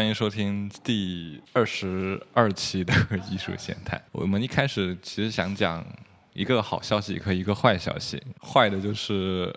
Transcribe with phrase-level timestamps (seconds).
[0.00, 2.90] 欢迎收听第二十二期的
[3.30, 4.02] 艺术闲谈。
[4.12, 5.84] 我们一开始其实想讲
[6.32, 8.18] 一个好消息和一个坏消息。
[8.40, 9.54] 坏的就是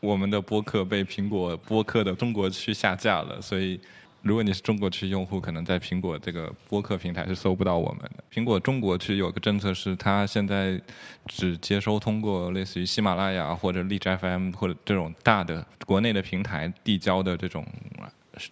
[0.00, 3.78] 我们的播客被苹果播客的中国区下架了，所以
[4.22, 8.24] 如果你是中国区用户，可能在苹果这个播客平台是搜不到我们的。
[8.32, 10.80] 苹果中国区有个政策是，它现在
[11.26, 17.62] 只接收通过类似于喜马拉雅或者荔枝 FM 或者这种大的国内的平台递交的这种。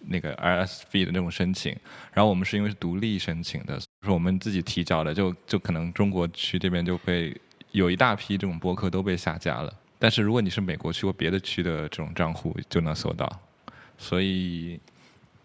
[0.07, 1.75] 那个 RSV 的那种申请，
[2.13, 7.35] 然后我们是因为是独立申请的，是我们自己提交的，就就可能中国区这边就会
[7.71, 9.73] 有一大批这种博客都被下架了。
[9.99, 13.29] 但是如果你是美国区或别的区的这种账户，就能搜到。
[13.97, 14.79] 所以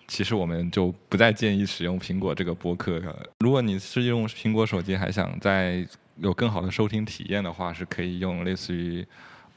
[0.08, 3.00] 其实我们就不再建议使用苹果这个博客。
[3.40, 5.86] 如果你是用苹果手机，还想再
[6.16, 9.06] 有更好的收听体验的话，是可以用类似于。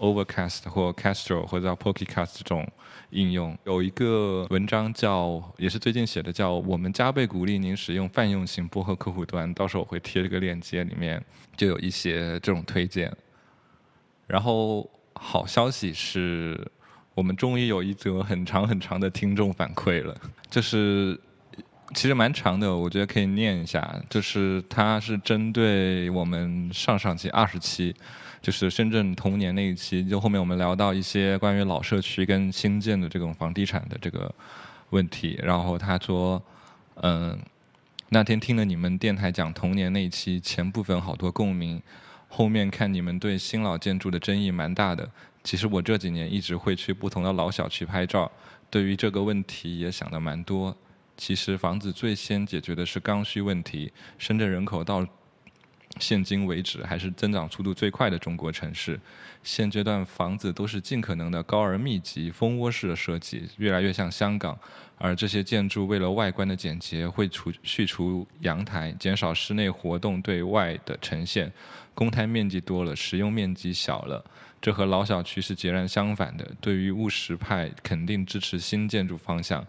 [0.03, 2.69] Overcast 或 Castro 或者叫 Pocket Cast 这种
[3.11, 9.51] 应用，有一个文章叫，也是最近写的，叫“我们加倍鼓励您使用泛用型播客客户端”。
[9.55, 11.23] 到时候我会贴这个链接，里面
[11.55, 13.15] 就有一些这种推荐。
[14.27, 16.59] 然后好消息是，
[17.15, 20.13] 我们终于有一则很长很长的听众反馈了，
[20.49, 21.17] 就是
[21.93, 24.03] 其实蛮长的，我觉得可以念一下。
[24.09, 27.95] 就是它是针对我们上上期二十期。
[28.44, 34.30] 就是深圳童年那一期，就后面我们聊到一些关于老社区跟新建的这种房地产的这个
[34.89, 36.44] 问题，然后他说，
[36.95, 37.39] 嗯，
[38.09, 41.81] 那天听了你们电台讲童年那一期，前部分好多共鸣，
[42.27, 45.09] 后面看你们对新老建筑的争议蛮大的。
[45.41, 48.30] 其实我这几年一直会去不同的老小区拍照，
[48.69, 50.75] 对于这个问题也想的蛮多。
[51.16, 55.07] 其实房子最先解决的是刚需问题，深圳人口到。
[55.99, 58.99] 现今为止，还是增长速度最快的中国城市。
[59.44, 64.57] 现阶段房子都是尽可能的高而密集、蜂窝式的设计，越来越像香港。
[64.97, 71.51] 而这些建筑为了外观的简洁，会除去除阳台，减少室内活动对外的呈现。
[71.94, 74.23] 公摊面积多了，使用面积小了，
[74.59, 76.50] 这和老小区是截然相反的。
[76.59, 79.63] 对于务实派，肯定支持新建筑方向，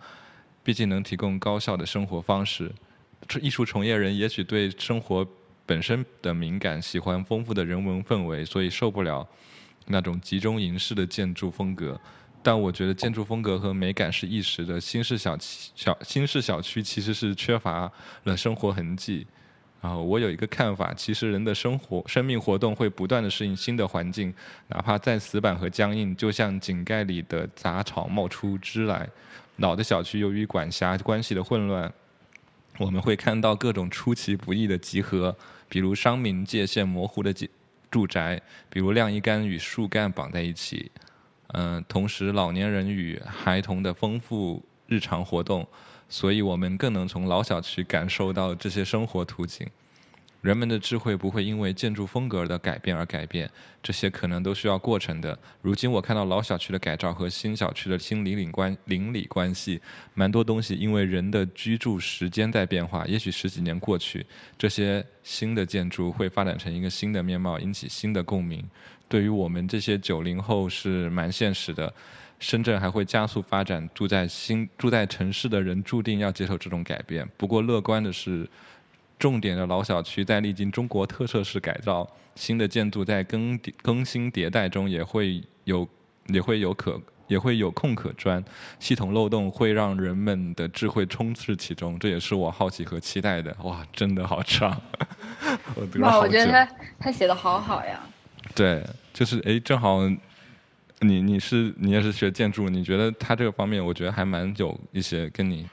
[0.62, 2.72] 毕竟能提供高效的生活方式。
[3.42, 5.26] 艺术从业人也许对生活。
[5.66, 9.26] 本身的敏感，喜欢丰富的人文氛围，所以受不了
[9.86, 11.98] 那种集中营式的建筑风格。
[12.42, 14.78] 但我觉得建筑风格和美感是一时的。
[14.78, 17.90] 新式小区小新式小区其实是缺乏
[18.24, 19.26] 了生活痕迹。
[19.80, 24.32] 然后我有一个看法，其实人的生活生命活动会不断的适应新的环境，
[24.68, 29.08] 哪怕再死板和僵硬，就像井盖里的杂草冒出枝来。
[29.56, 31.90] 老的小区由于管辖关系的混乱。
[32.78, 35.36] 我们会看到各种出其不意的集合，
[35.68, 37.32] 比如商民界限模糊的
[37.90, 40.90] 住宅，比如晾衣杆与树干绑在一起，
[41.48, 45.66] 嗯，同时老年人与孩童的丰富日常活动，
[46.08, 49.64] 所以我们更能从老小区感受到这些生活图景。
[50.44, 53.50] 人们的智慧不会因为建筑风格的改变而改变，
[53.82, 55.38] 这些可能都需要过程的。
[55.62, 59.80] 如今我看到老小区的改造和新小区的新邻里关邻里关系，
[60.12, 64.26] 蛮多东西因为人的居住时间在变化，也许十几年过去，
[64.58, 68.62] 这些新的建筑会发展成一个新的面貌，引起新的共鸣。
[69.08, 71.90] 对于我们这些九零后是蛮现实的。
[72.38, 77.26] 深圳还会加速发展，住在新住在城市的人注定要接受这种改变。
[77.38, 78.46] 不过乐观的是。
[79.18, 85.88] 重点的老小区在历经中国特色式改造，新的建筑在更更新迭代中也会有
[86.26, 88.44] 也会有可也会有空可钻，
[88.78, 93.56] 系统漏洞会让人们的智慧充斥其中，这也是我好奇和期待的。
[93.62, 94.70] 哇，真的好长，
[96.00, 98.00] 哇，我觉得他他写的好好呀。
[98.54, 100.00] 对，就是哎，正好
[101.00, 105.66] 你你是你也是学建筑，你觉得他这个方面，我觉得还蛮有一些跟你。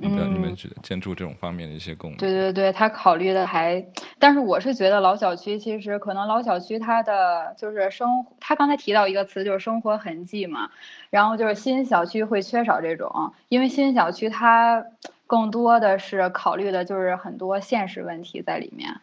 [0.00, 2.18] 嗯，你们觉得建筑这种方面的一些功能？
[2.18, 3.84] 对对对，他考虑的还，
[4.18, 10.70] 但是我是觉得老小区其实可能老小区它的就是生，他刚才提到一个词就是生活痕迹嘛，
[11.10, 14.84] 然后就是新小区会缺少这种，因为新小区它
[15.26, 19.00] 更多的是考虑的就是很多现实问题在里面。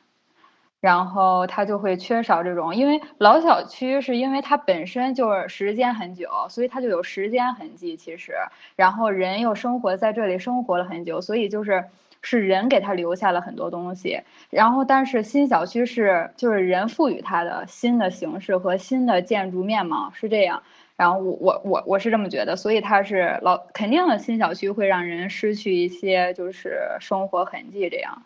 [0.84, 7.96] 然后它就会缺少这种，因为老小区是因为它本身就是时间很久，所以它就有时间痕迹。
[7.96, 8.34] 其实，
[8.76, 11.86] 然后人又生活在这里生活了很久，所以就是
[12.22, 14.24] 是人给他留下了很多东西。
[14.50, 20.64] 然后，但是新小区是就是人赋予它的新的形式和新的建筑面貌是这样。
[20.98, 28.24] 然后我我我我是这么觉得，所以它是老肯定的新小区会让人失去一些就是生活痕迹这样。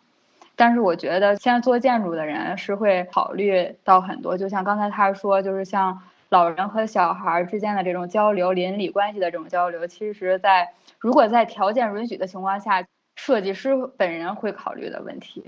[0.58, 10.68] 但是我觉得，现在做建筑的人是会考虑到很多，就像刚才他说，就是像老人和小孩之间的这种交流、邻里关系的这种交流，其实，在
[11.00, 12.84] 如果在条件允许的情况下，
[13.16, 15.44] 设计师本人会考虑的问题。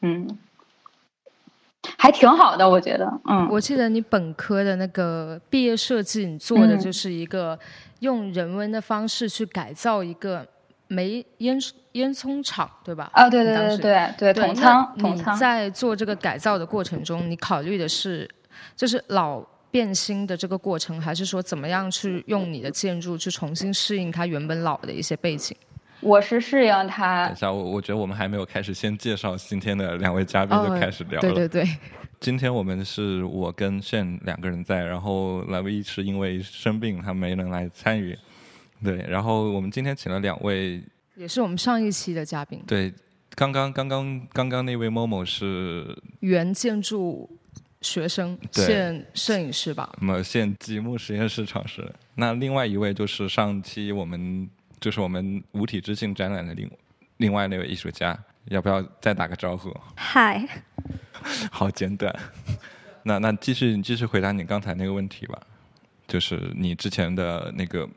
[0.00, 0.26] 嗯，
[1.98, 3.20] 还挺好的，我觉得。
[3.24, 7.58] 嗯，我记得你本科的那个毕业设计，你做的就是一个
[8.00, 10.46] 用人文的方式去改造一个
[10.88, 11.58] 煤烟
[11.92, 13.10] 烟囱厂，对吧？
[13.12, 15.34] 啊，对对对对对，统仓统仓。
[15.34, 18.28] 你在做这个改造的过程中，你考虑的是
[18.74, 19.40] 就是老
[19.70, 25.56] 变新的这个过程，还是说怎么样去用你的建筑去重新适应它原本老的一些背景？
[26.00, 27.26] 我是适应它。
[27.26, 31.20] 等一下，我我觉得我们还没有开始，先介绍今天的两位嘉宾就开始聊了。
[31.20, 31.68] 对对对，
[32.20, 38.16] 今天我们是我跟炫两个人在，然后莱维是因为生病，他没能来参与。
[38.82, 40.82] 对，然后我们今天请了两位，
[41.14, 42.62] 也是我们上一期的嘉宾。
[42.66, 42.92] 对，
[43.34, 47.28] 刚刚刚刚刚刚那位某某是原建筑
[47.80, 49.92] 学生，现摄影师吧？
[50.00, 51.94] 那么现积木实验室创始人。
[52.14, 54.48] 那另外一位就是上期我们。
[54.80, 56.70] 就是我们五体之境展览的另
[57.16, 59.76] 另外那位艺术家，要不要再打个招呼？
[59.96, 60.48] 嗨，
[61.50, 62.14] 好简短。
[63.02, 65.36] 那那继续继续回答你刚才那个问题吧，
[66.06, 67.88] 就是你之前的那个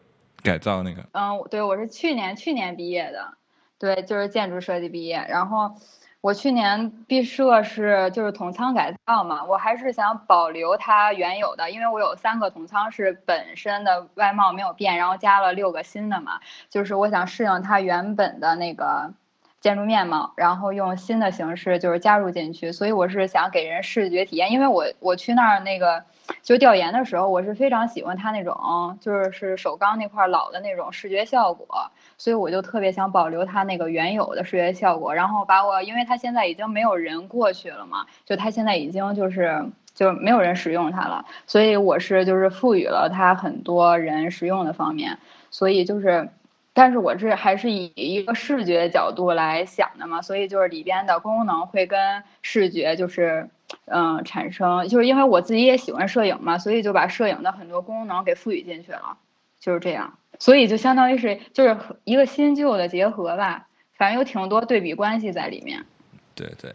[0.44, 1.04] 改造那个。
[1.14, 3.34] 嗯，对，我是去年去年毕业的，
[3.80, 5.76] 对，就是建筑设计毕业，然后。
[6.22, 16.40] 我去年毕设是就是统仓改造嘛，我还是想保留它原有的，因为我有三个统仓是本身的外貌没有变，然后加了六个新的嘛，
[16.70, 19.16] 就是我想适应它原本的那个
[19.62, 26.04] 建筑面貌，然后用新的形式就是加入进去，所以我是想给人视觉体验，因为我我去那儿那个
[26.42, 31.92] 就调研的时候，我是非常喜欢它那种就是是首钢那块老的那种视觉效果。
[32.18, 39.66] 所以我就特别想保留它那个原有的视觉效果，然后把我，因为它现在已经没有人过去了嘛，就它现在已经就是
[39.96, 45.18] 就没有人使用它了，所以我是就是赋予了它很多人使用的方面，
[45.50, 46.30] 所以就是，
[46.74, 53.50] 但是我这还是以一个视觉角度来想的嘛，所以就是里边的功能会跟视觉就是，
[53.86, 59.18] 嗯，产生，就是因为我自己也喜欢摄影嘛，所以就把摄影的很多功能给赋予进去了，
[59.60, 60.18] 就是这样。
[60.40, 63.68] 所以就相当于是就是一个新旧的结合吧，
[63.98, 65.86] 反正有挺多对比关系在里面。
[66.34, 66.74] 对对，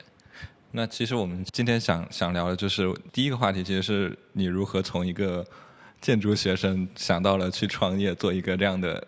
[0.70, 5.44] 那其实我们今天想想聊的就是第一个话题，其实是你如何从一个
[6.02, 9.04] 建筑学生想到了去创业，做一个这样的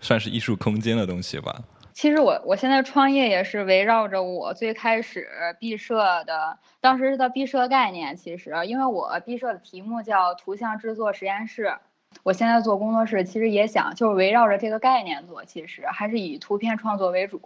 [0.00, 1.62] 算是艺术空间的东西吧。
[1.92, 5.28] 其实我我现在创业也是围绕着我最开始
[5.60, 11.74] 毕设的，当时是的毕设概念，其实因为我毕设的题目叫图像制作实验室。
[12.22, 17.40] 我现在做工作室，其实也想就是围绕着这个概念做，其实还是以图片创作为主。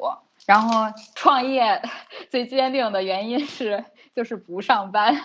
[0.44, 1.82] 然后创业
[2.30, 3.84] 最坚定的原因是
[4.14, 5.16] 就是不上班。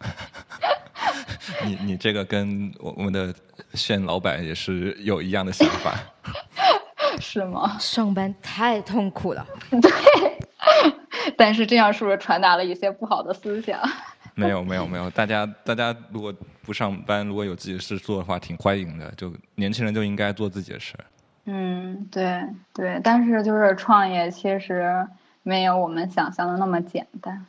[1.64, 3.34] 你你这个跟我我们的
[3.74, 5.94] 炫老板也是有一样的想法。
[7.20, 7.76] 是吗？
[7.80, 9.46] 上班太痛苦了。
[9.70, 9.90] 对。
[11.36, 13.80] 但是这样是不是传达了一些不好的思想？
[14.34, 19.10] 没有没有没有，大家大家如果不上班，如果有自己的事做的话，挺欢迎的。
[19.16, 20.94] 就年轻人就应该做自己的事。
[21.46, 22.42] 嗯，对
[22.74, 25.06] 对，但是就是创业其实
[25.42, 27.46] 没有我们想象的那么简单，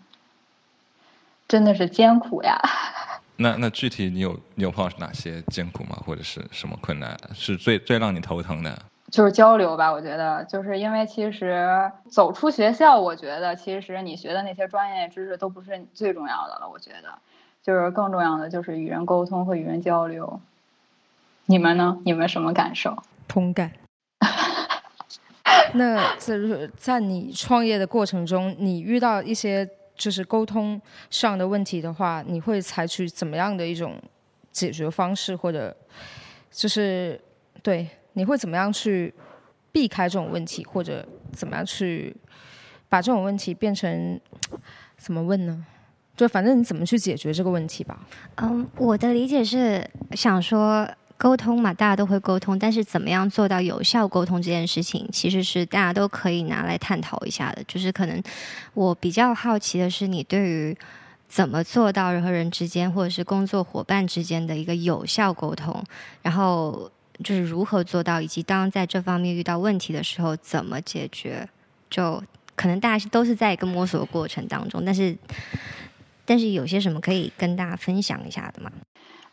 [1.47, 2.59] 真的是艰苦呀。
[3.39, 5.97] 那那具体你有你有碰到哪些艰苦吗？
[6.05, 8.77] 或者是什么困难是最最让你头疼的？
[9.11, 16.67] 就是交流吧，我觉得，就是因为其实走出学校，我觉得其实你学的那些专业知识都不是最重要的了。
[16.67, 17.17] 我觉得，
[17.63, 20.41] 就是更重要的就是与人沟通和与人交流。
[21.45, 21.99] 你们呢？
[22.03, 23.01] 你们什么感受？
[23.27, 23.71] 同感。
[25.73, 26.35] 那在
[26.75, 33.99] 在你创业的过程中，你遇到一些就是沟通上的问题的话，你会采取怎么样的一种
[34.51, 35.75] 解决方式，或者
[36.51, 37.19] 就是
[37.63, 37.87] 对？
[38.13, 39.13] 你会怎么样去
[39.71, 42.15] 避开这种问题，或者怎么样去
[42.89, 44.19] 把这种问题变成
[44.95, 45.65] 怎么问呢？
[46.15, 48.07] 就反正你怎么去解决这个问题吧。
[48.37, 57.63] 嗯，我的理解是想说沟通嘛，大家都会沟通，但是怎么样做到有效沟通这件事情，其实是大家都可以拿来探讨一下的。
[57.67, 58.21] 就是可能
[58.73, 60.77] 我比较好奇的是，你对于
[61.27, 65.83] 怎么做到人和人之间，或者是工作伙伴之间的一个有效沟通，
[66.21, 66.91] 然后。
[67.23, 71.49] 就是如何做到，以及当在这方面遇到问题的时候怎么解决，
[71.89, 72.23] 就
[72.55, 74.85] 可能大家都是在一个摸索过程当中。
[74.85, 75.17] 但是，
[76.25, 78.71] 但是有些什么可以跟大家分享一下的吗？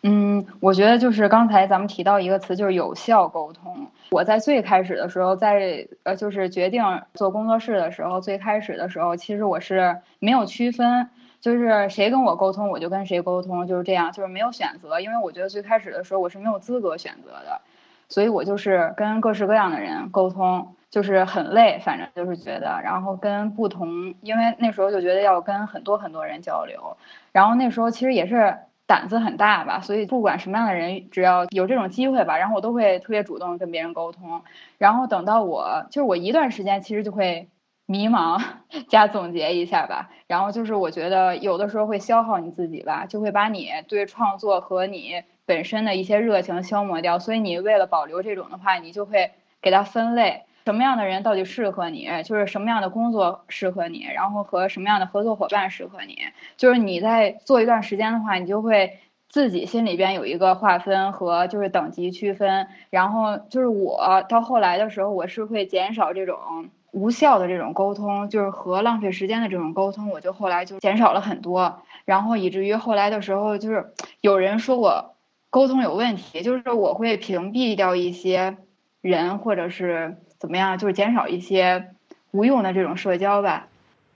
[0.06, 3.86] 嗯，我觉得就是刚才咱们提到一个词，就是有效沟通。
[4.10, 6.84] 我在最开始的时候，在呃，就是决定
[7.14, 11.08] 做工作室的时候，最开始的时候，其实我是没有区分，
[11.40, 15.00] 就是谁跟我沟通，我就跟谁沟通，就是这样，就是没有选择。
[15.00, 17.62] 因为我觉得最开始的时候，我是没有资格选择的。
[18.10, 26.98] 所以我就是跟各式各样的人沟通，就是很累，反正就是觉得，然后跟不同，因为那时候就觉得要跟很多很多人交流，
[27.32, 34.42] 然后那时候其实也是胆子很大吧，所以不管什么样的人，只要有这种机会吧，然后我都会特别主动跟别人沟通，
[34.78, 37.48] 然后等到我就是我一段时间其实就会
[37.86, 38.42] 迷茫
[38.88, 50.44] 加总结一下吧，然后就是我觉得有的时候会消耗你自己吧，就会把你对创作和你本身的一些热情消磨掉，所以你为了保留这种的话，你就会给它分类。
[50.64, 52.08] 什么样的人到底适合你？
[52.24, 56.18] 就是什么样的工作适合你，然后和什么样的合作伙伴适合你？
[56.56, 62.66] 就是你在做一段时间的话，你就会自己心里边有一个划分和就是等级区分。
[62.88, 66.38] 然后就是我到后来的时候，我是会减少这种
[66.92, 71.82] 无效的这种沟通，就是和浪费时间的这种沟通，我就后来就减少了很多。
[72.06, 73.92] 然后以至于后来的时候，就是
[74.22, 75.14] 有人说我
[75.50, 78.56] 沟通有问题，就是我会屏蔽掉一些
[79.02, 80.16] 人，或者是。
[80.44, 80.76] 怎么样？
[80.76, 81.90] 就是减少一些
[82.32, 83.66] 无用的这种社交吧。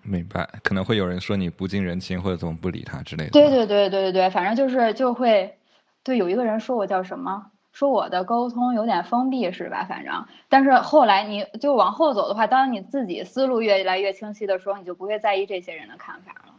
[0.02, 3.30] 明白，可能会有人说你不近人情，或者怎么不理他之类的。
[3.30, 5.56] 对对对对对对，反正就是就会，
[6.04, 9.86] 对，有一个人说我叫什么，说我的沟通有点封闭，是吧？
[9.88, 16.52] 反正，但是后来你就往后走的话，当你自己思路越来越清晰的时候，你就不会在意这些人的看法了。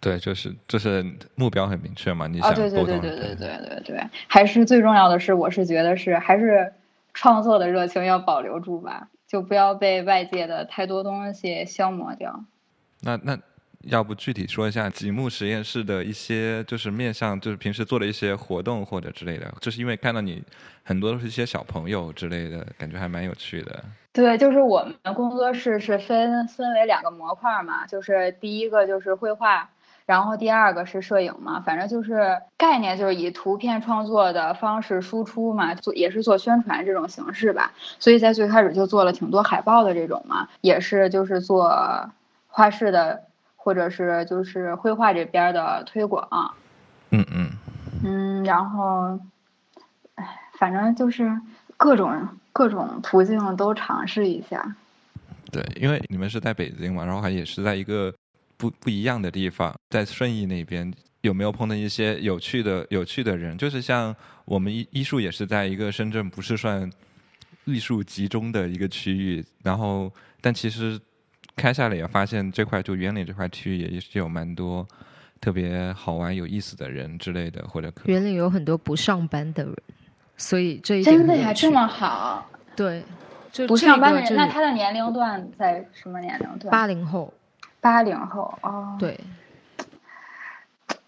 [0.00, 1.04] 对，就是就是
[1.36, 2.70] 目标很明确嘛，你想沟通。
[2.70, 6.72] 对对对对对对对对，还是最重要的是，我是觉得是还是。
[7.14, 12.44] 创作的热情要保留住吧，就不要被外界的太多东西消磨掉。
[13.00, 13.38] 那那
[13.82, 19.52] 要不具体说一下吉木实验室的一些，就是面向，就是平时做的一些活动或者之类的。
[19.60, 20.42] 就是因为看到你
[20.82, 23.84] 很多都是一些小朋友之类的，感觉还蛮有趣的。
[24.12, 29.70] 对，就是我们工作室是分分为两个模块嘛，就是第一个就是绘画。
[30.06, 37.72] 然后第二个是摄影嘛，反正就是概念就是以图片创作的方式输出嘛，做也是做宣传这种形式吧。
[37.98, 42.10] 所以在最开始就做了挺多海报的这种嘛，也是就是做
[42.48, 43.22] 画室的
[43.56, 46.54] 或者是就是绘画这边的推广。
[47.08, 47.50] 嗯嗯
[48.04, 49.18] 嗯，然后，
[50.16, 51.40] 哎，反正就是
[51.78, 54.76] 各种各种途径都尝试一下。
[55.50, 58.12] 对，因为你们是在北京嘛，然后还也是在一个。
[58.64, 60.90] 不不一样的地方，在顺义那边
[61.20, 63.58] 有没有碰到一些有趣的有趣的人？
[63.58, 64.14] 就是像
[64.46, 66.90] 我们医医术也是在一个深圳不是算
[67.66, 70.98] 艺术集中的一个区域，然后但其实
[71.54, 74.86] 开下来也发现这块就园林这块区域也是有蛮多
[75.42, 79.76] 特别好玩有意思的人之类的，或者园里有很多不上班的人，
[80.38, 82.50] 所以这一点真的呀这么好？
[82.74, 83.04] 对，
[83.52, 86.70] 就不上班的人，那他的年龄段在什么年龄段？
[86.70, 87.30] 八零后。
[87.84, 89.20] 八零后哦，对，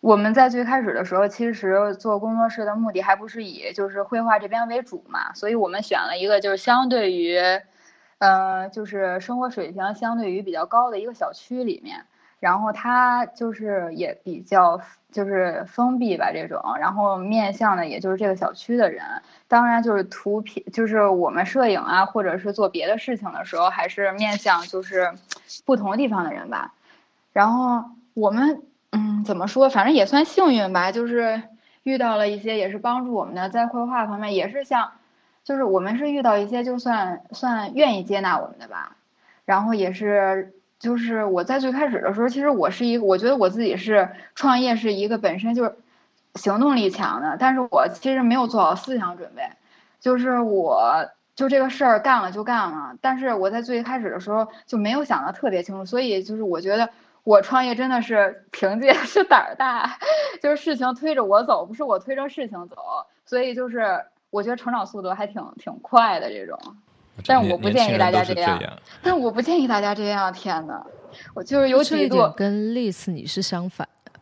[0.00, 7.38] 我们在最开始的时候，其实做工作室的目的还不是以就是绘画这边为主嘛，所以我们选了一个就是相对于，
[8.18, 12.04] 呃，就是生活水平相对于比较高的一个小区里面。
[12.38, 19.02] 然后它就是也比较就是封闭吧这种，然后面向的也就是这个小区的人，
[19.49, 25.12] 当然就是图片，就是我们摄影啊，或者是做别的事情的时候，还是面向就是
[25.64, 26.75] 不同地方的人吧。
[27.33, 28.62] 然后我们
[28.93, 31.43] 嗯怎么说，反正也算幸运吧，就是
[31.85, 34.93] 遇到了一些也是帮助我们的，在绘画方面也是像，
[35.43, 38.95] 就是我们是遇到一些就算算愿意接纳我们的吧，
[39.47, 40.52] 然后也是。
[40.78, 45.75] 就是我在最开始的时候，其实我是一个，我觉得我自己是创业是一个本身就是
[46.35, 49.42] 行动力强的，但是我其实没有做好思想准备，
[50.00, 56.90] 就是我就这个事儿干了就干了，但是我在最开始的时候就没有想的特别清楚，所以就是我觉得
[57.25, 59.99] 我创业真的是凭借 是胆儿大，
[60.42, 62.76] 就是事情推着我走，不是我推着事情走，
[63.25, 66.59] 所以就是我觉得成长速度还挺挺快的这种。
[67.25, 70.32] 但我不建议大家这样，但我不建议大家这样。
[70.32, 70.85] 天哪，
[71.35, 74.12] 我就是有几度跟丽丝你是相反的。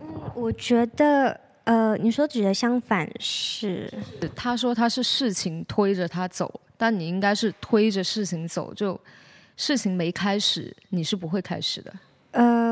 [0.00, 3.92] 嗯，我觉得，呃，你说指的相反是，
[4.34, 8.98] 他说他是事情推着他走，但你应该是推着事情走，就
[9.56, 11.92] 事情没开始，你是不会开始的。
[12.32, 12.67] 呃，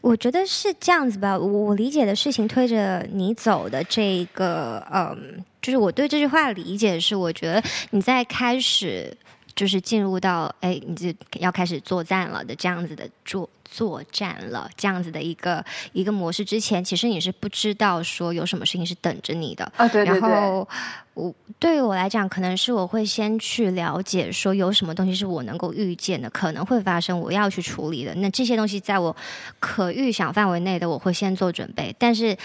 [0.00, 1.38] 我觉得是这样子吧。
[1.38, 9.16] 我我理解的事情推着你走的这个，嗯，就是我对这句话理解是，我觉得你在开始
[9.54, 13.48] 就是进入到哎，你就要开始作战了的这样子的作。
[13.74, 19.88] 作战了这样子的一个一个模式之前，其实你是不知道说有什么事情是等着你的啊。
[19.88, 20.28] 对对对。
[20.28, 20.68] 然后
[21.14, 28.14] 我对于我来讲，可能是我会先去了解说有什么东西是我能够预见的，可能会发生，我要去处理的。
[28.16, 29.16] 那这些东西在我
[29.58, 31.96] 可预想范围内的，我会先做准备。
[31.98, 32.36] 但是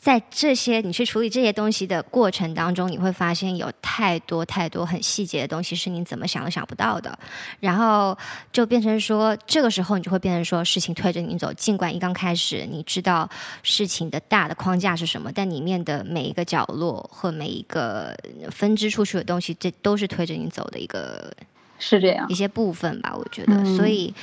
[0.00, 7.16] 在这些你去处理这些东西的过程当中，你会发现有太多太多很细节的东西是你怎么想都想不到的，
[7.60, 8.16] 然后
[8.50, 11.52] 就变成说，这个时候你就会变成说，事情推着你走。
[11.52, 13.28] 尽管一刚开始你知道
[13.62, 18.16] 事情的大的框架是什么，但里面的每一个角落和每一个
[18.50, 21.30] 分支出去的东西，这都是推着你走的一个
[21.78, 23.14] 是这样一些部分吧。
[23.14, 24.14] 我觉得，所以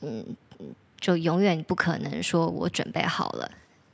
[0.00, 0.24] 嗯，
[0.98, 3.48] 就永远不可能说我准备好了。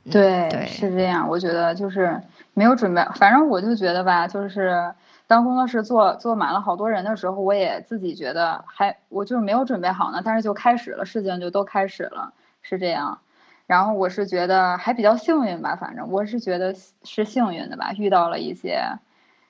[0.09, 1.29] 对，是这样。
[1.29, 2.21] 我觉得就是
[2.53, 4.93] 没有准备，反正我就觉得吧，就是
[5.27, 10.21] 当工作室坐坐满了好多人的时候，我也自己觉得还我就是没有准备好呢。
[10.25, 13.19] 但是就开始了，事情就都开始了，是这样。
[13.67, 18.81] 然后我是觉得还比较幸运吧，反正我是觉得是幸运的吧，遇到了一些，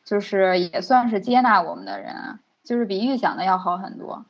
[0.04, 4.26] 就是也算是接纳我们的人，就是比预想的要好很多。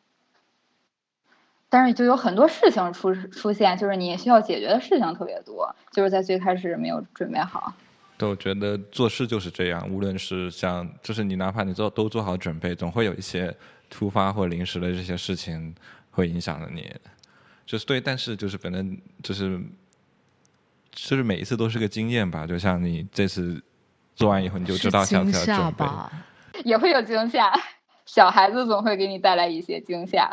[1.72, 7.74] 但是就有很多事情出出现，就是你需要解决的事情特别多，就是在最开始没有准备好。
[8.18, 13.56] 对，我觉得做事就是这样，无论是像，就是你哪怕你做都做好准备，总会有一些
[13.90, 15.74] 突发或临时的这些事情
[16.10, 16.94] 会影响了你。
[17.66, 19.58] 就是对，但是就是反正就是，
[20.92, 22.46] 就是每一次都是个经验吧。
[22.46, 23.64] 就像你这次
[24.14, 25.86] 做完以后，你就知道下次要准备。
[26.66, 27.58] 也会有惊吓，
[28.06, 30.30] 小孩子总会给你带来一些惊吓。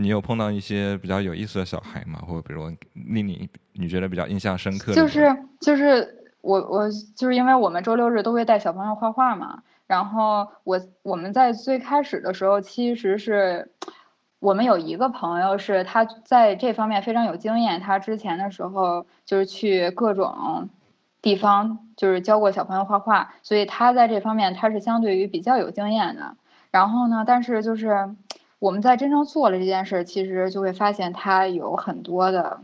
[0.00, 2.18] 你有碰到一些比较有意思的小孩吗？
[2.26, 4.94] 或者比如令你你觉得比较印象深刻的？
[4.94, 13.70] 就是就是我我就是因为我们周六日都会带小朋友画画嘛，然后我我们在最开始的时候其实是
[14.38, 20.70] 我们有一个朋友是他在这方面非常有经验，他之前的时候就是去各种
[21.20, 26.36] 地方就是教过小朋友画画，所以他在这方面他是相对于比较有经验的。
[26.70, 28.16] 然后呢，但是就是。
[28.60, 32.60] 我们在真正做了这件事，其实就会发现它有很多的，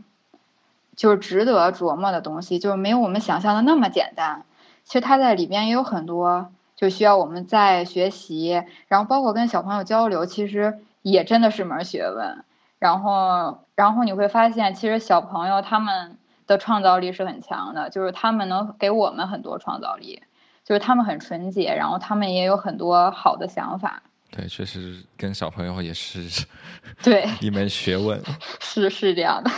[0.95, 4.45] 就是值得琢磨的东西，就是没有我们想象的那么简单。
[4.83, 12.43] 其实它在里边也有很多，就需要我们在学习，然后包括跟小朋友交流，其实也真的是门学问。
[12.79, 20.21] 然后，然后你会发现，其实小朋友他们的创造力是很强的，就是他们能给我们很多创造力，
[20.63, 24.03] 就是他们很纯洁，然后他们也有很多好的想法。
[24.37, 26.45] 对，确实跟小朋友也是
[27.03, 28.21] 对 一门学问，
[28.61, 29.49] 是是这样的。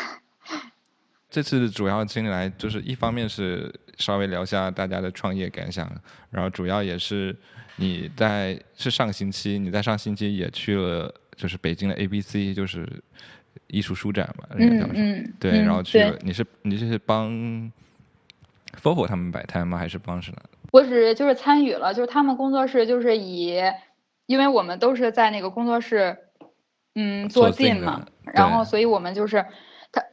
[1.29, 5.91] 这次主要进来就是一方面是稍微聊下大家的创业感想，
[6.31, 7.35] 然后主要也是
[7.75, 12.87] 你在是上星期你在上星期也去了就是北京的 A B C 就是
[13.67, 17.29] 艺术书展嘛，嗯嗯，对，然后去了你是你是帮
[18.81, 19.77] Fofo 他们摆摊吗？
[19.77, 20.41] 还是帮什么？
[20.71, 23.61] 我只就是参与了，就是他们工作室就是以。
[24.29, 26.15] 因为我们都是在那个工作室，
[26.93, 29.43] 嗯，做进嘛，然后所以我们就是，
[29.91, 30.03] 他，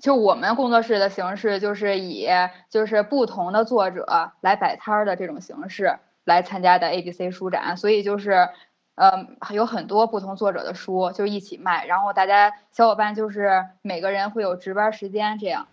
[0.00, 2.26] 就我们工作室的形式就是以
[2.70, 8.48] 就是不同的作者来摆摊儿的这种形式来参加的 A B C 书展，所以就是，
[8.94, 15.68] 嗯，有很多不同作者的书就一起卖，然后大家小伙伴就是每个人会有值班时间这样。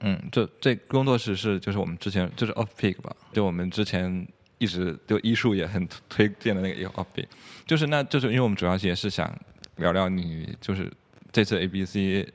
[0.00, 4.28] 嗯，这这工作室是就是我们之前就是 Off Peak 吧，就我们之前。
[4.58, 7.26] 一直就医术也很推荐的那个 e o p
[7.66, 9.32] 就是那就是因为我们主要也是想
[9.76, 10.90] 聊聊你就是
[11.32, 12.28] 这次 A B C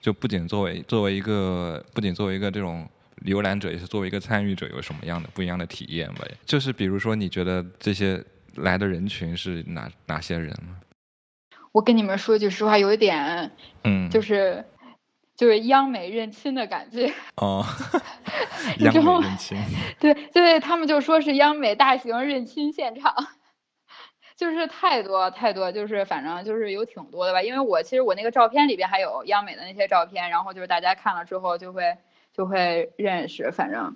[0.00, 2.88] 就不仅作为作为一个不仅作为一个这种
[3.24, 6.26] 浏览者，也是作为一个参与者，有什么样的不一样的体验吧？
[6.44, 8.22] 就是比如说，你觉得这些
[8.56, 10.76] 来的人群是哪哪些人呢？
[11.72, 13.50] 我跟你们说句实话，有一点，
[13.84, 14.64] 嗯，就是。
[15.36, 17.66] 就是央美认亲的感觉哦，
[18.80, 19.58] 央美认亲，
[19.98, 23.14] 对 对，他们就说是央美大型认亲现场，
[24.36, 27.42] 就是太多太多，就是反正就是有挺多的吧。
[27.42, 31.96] 因为我其实我那个照片里边还有央美的那些照片，然后就是大家看了之后就会
[32.32, 33.50] 就会认识。
[33.50, 33.94] 反正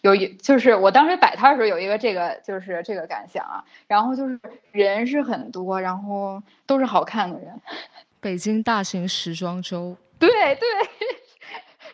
[0.00, 4.40] 有一就是我当时摆摊的时候有一个这个就是这个感想啊，然后就是
[4.72, 7.60] 人是很多，然后都是好看的人。
[8.20, 9.96] 北京大型时装周。
[10.18, 10.66] 对对，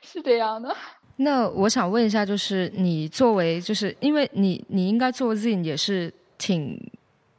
[0.01, 0.75] 是这样的。
[1.17, 6.81] 那我想问一下，就是你作为，就是因为你你应该做 Zin 也是挺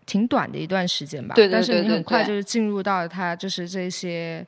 [0.05, 1.35] 挺短的一段时间吧？
[1.35, 1.53] 对对对。
[1.53, 4.45] 但是你很快就是进入到它，就是这些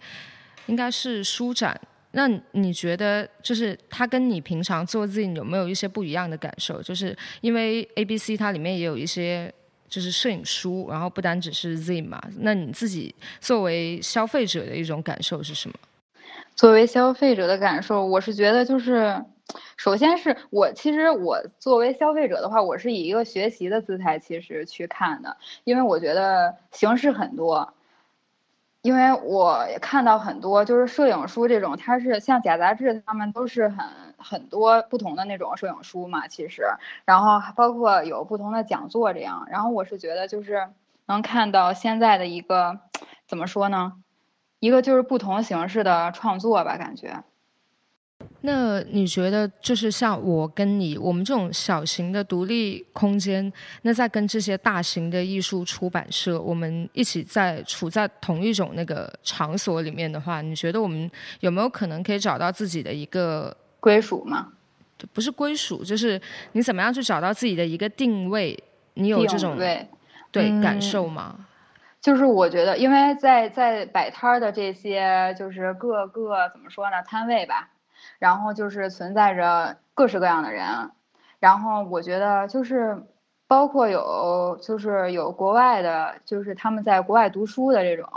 [0.67, 1.79] 应该是书展。
[2.11, 6.81] 那你觉得，就是它跟你平常做 Zin 有没有一些不一样的感受？
[6.81, 9.53] 就是因为 A B C 它里面也有一些
[9.89, 12.21] 就是摄影书，然后不单只是 Zin 嘛。
[12.39, 15.75] 那你自己作为消费者的一种感受是什么？
[16.56, 19.26] 作为消费者的感受，我是觉得就是，
[19.76, 27.74] 首先是我其实我作为消费者的话，我是以一个学习的姿态其实去看的，因为我觉得形式很多，
[28.82, 33.86] 因为我看到很多就是摄影书这种，它是像假杂志，他们都是很
[34.18, 36.63] 很多不同的那种摄影书嘛，其实，
[37.04, 40.70] 然后包括有不同的讲座这样，然后我是觉得就是
[41.06, 42.80] 能看到现在的一个
[43.28, 43.94] 怎么说呢，
[44.65, 47.23] 一个就是不同形式的创作吧，感觉。
[48.41, 53.51] 那你觉得，就是像我跟你，我们这种小型的独立空间，
[53.84, 61.10] 那在跟这些大型的艺术出版社，我们一起在处在同一种那个场所里面的话，你觉得我们
[61.41, 64.54] 有没有可能可以找到自己的一个归属吗？
[65.13, 66.19] 不是归属，就是
[66.54, 68.58] 你怎么样去找到自己的一个定位？
[68.95, 69.58] 你有这种
[70.32, 71.45] 对感受吗？
[72.06, 77.70] 就是我觉得，因为在在摆摊儿的这些，就是各个怎么说呢，摊位吧。
[78.20, 80.91] 然后就是存在着各式各样的人，
[81.39, 83.04] 然后我觉得就是
[83.48, 88.08] 包括有就是有国外的，就是他们在国外读书的这种，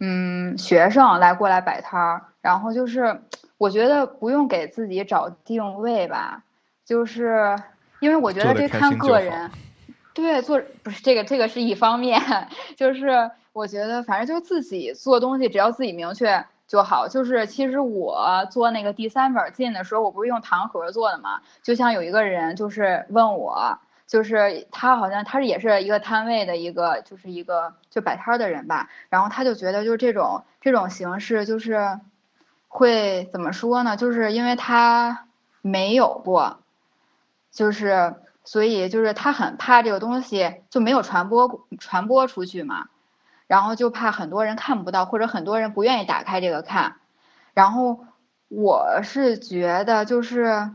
[0.00, 3.22] 嗯，学生来过来摆摊儿，然后就是
[3.58, 6.42] 我觉得不用给自己找定位吧，
[6.84, 7.56] 就是
[8.00, 9.48] 因为我觉得这看个人，
[10.18, 12.20] 对，做不是这个这个是一方面，
[12.76, 16.44] 就是我觉得反正就是自己做东西，只要自己明确。
[16.66, 21.40] 就好，就是其实我做那个第三本进的时候，我不是用糖盒做的嘛？
[21.62, 23.78] 就像有一个人就是问我，
[24.08, 28.90] 就是他好像他也是一个摊位的一个，就是一个就摆摊的人吧。
[29.08, 32.00] 然后他就觉得就是这种这种形式就是
[32.66, 33.96] 会怎么说呢？
[33.96, 35.26] 就是因为他
[35.62, 36.58] 没有过，
[37.50, 38.16] 就是
[38.48, 42.86] 所以就是他很怕这个东西就没有传播传播出去嘛。
[43.46, 46.96] 然后就怕很多人看不到，或者很多人不愿意打开这个看。
[47.52, 48.06] 然后
[48.48, 50.70] 我是觉得，就是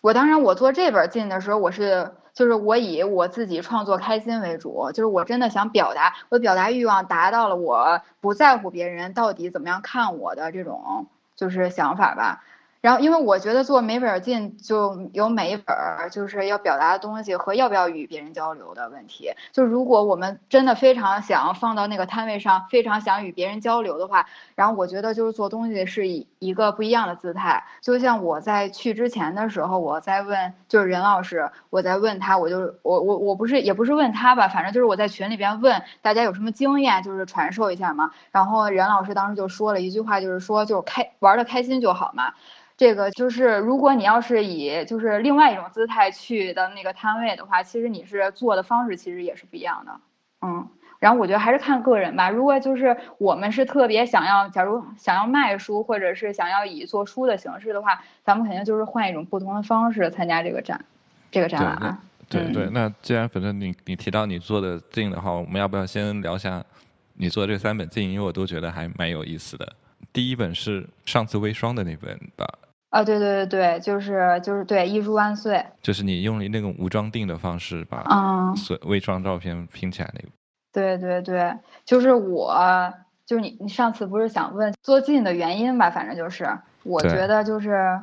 [0.00, 12.44] 我当然我做这本进的时候，我是就是我以我自己创作开心为主，就是我真的想表达，我表达欲望达到了，我不在乎别人到底怎么样看我的这种就是想法吧。
[12.80, 15.76] 然后，因为我觉得做每本进就有每一本
[16.12, 19.32] 就是要表达的东西和要不要与别人交流的问题。
[19.52, 27.64] 就如果我们真的非常想放到那个摊位上，非常想与别人交流的话，然后我觉得就是做东西是以一个不一样的姿态。
[27.80, 38.12] 就像我在去之前的时候，我在问就是任老师，我在问他，我就我我我不是也不是问他吧，反正就是我在群里边问大家有什么经验，就是传授一下嘛。
[38.30, 42.34] 然后任老师当时就说了一句话，就是说就开玩的开心就好嘛。
[42.76, 50.00] 这个就是，如果你要是以就是另外一种姿态去的那个摊位的话，其实你是做的方式其实也是不一样的，
[50.42, 50.68] 嗯。
[50.98, 52.28] 然后我觉得还是看个人吧。
[52.30, 60.84] 如果就是我们是特别想要，假如想要卖书，或者是想要以做书的形式的话，咱们肯定就是换一种不同的方式参加这个展，
[61.30, 61.98] 这个展览啊。
[62.28, 66.62] 对对，那既然反正你你提到你做的镜的话，我们要不要先聊一下
[67.14, 68.12] 你做的这三本镜？
[68.12, 69.72] 因为我都觉得还蛮有意思的。
[70.12, 72.46] 第一本是上次微霜的那本吧。
[72.90, 78.54] 啊，对对对对，就是就是对，艺术万岁，就是你用了那种无装订的方式把嗯
[78.86, 80.28] 微装照片拼起来那个。
[80.72, 82.92] 对对对，就是我，
[83.26, 85.90] 就是你你上次不是想问做进的原因吧？
[85.90, 88.00] 反正就是我觉得就是，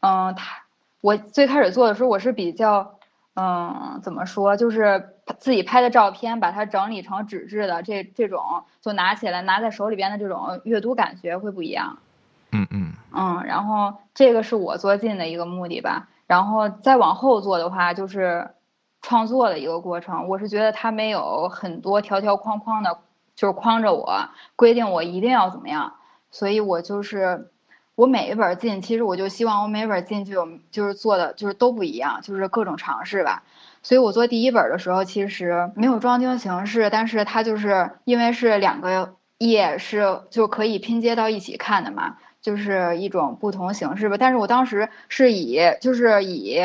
[0.00, 0.62] 嗯，他
[1.00, 2.98] 我最开始做的时候我是比较，
[3.34, 11.98] 嗯，怎么说，就是自己拍的照片，把它整理成纸质的，这这种就拿起来拿在手里边的这种阅读感觉会不一样。
[12.52, 18.50] 嗯嗯嗯，然后这个是我做进的一个目的吧，然后再往后做的话，就是
[19.02, 20.28] 创作的一个过程。
[20.28, 22.98] 我是觉得它没有很多条条框框的，
[23.34, 25.94] 就是框着我，规定我一定要怎么样，
[26.30, 27.50] 所以我就是
[27.94, 33.42] 我每一本进，其实我就希望我每一本进就有就是做的就是都不一样，就是各种尝试吧。
[33.82, 42.16] 所以我做第一本的时候，其实没有装订形式，但是它就是因为是两个页是就可以拼接到一起看的嘛。
[42.42, 46.58] 就是一种不同形式吧，但是我当时是以就是以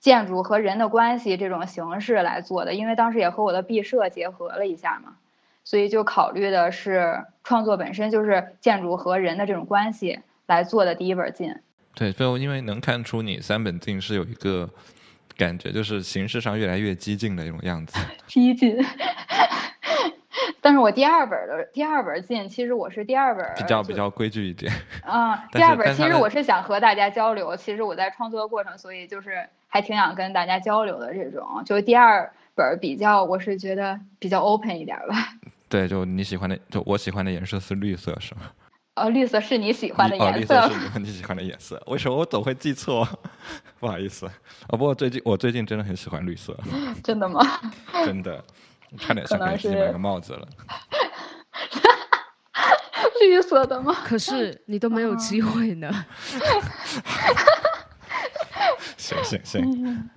[0.00, 5.16] 建筑和人的关系这种形式来做的，因为当时也和我的毕设结合了一下嘛，
[5.64, 11.54] 所以就考虑的是创作本身就是建筑和人的这种关系来做的第一本进。
[11.94, 14.70] 对，最后因为能看出你三本进是有一个
[15.36, 17.98] 感觉，就是形式上越来越激进的一种样子。
[18.28, 18.76] 激进。
[20.60, 24.72] 但是我第二本的第二本进，其实我是第二本比较比较规矩一点。
[25.04, 31.62] 啊， 第二本其实我是想和大家交流，其实我在创作的过程，所以就是还挺想跟大家交流的这种。
[31.64, 35.34] 就第二本比较，我是觉得比较 open 一点吧。
[35.68, 38.42] 对，就你喜欢的，就我喜欢的颜色是绿色，是吗？
[38.96, 40.56] 哦，绿色是你喜欢的颜色。
[40.56, 41.80] 哦，绿色是你喜欢的颜色。
[41.86, 43.06] 为什么我总会记错？
[43.78, 44.26] 不好意思。
[44.68, 46.56] 哦，不过最近我最近真的很喜欢绿色。
[47.04, 47.40] 真的吗？
[48.04, 48.42] 真的。
[48.96, 50.48] 差点想给自己买个帽子了，
[53.20, 53.94] 绿色的吗？
[54.04, 55.90] 可是你都没有机会呢。
[58.96, 60.08] 行行行，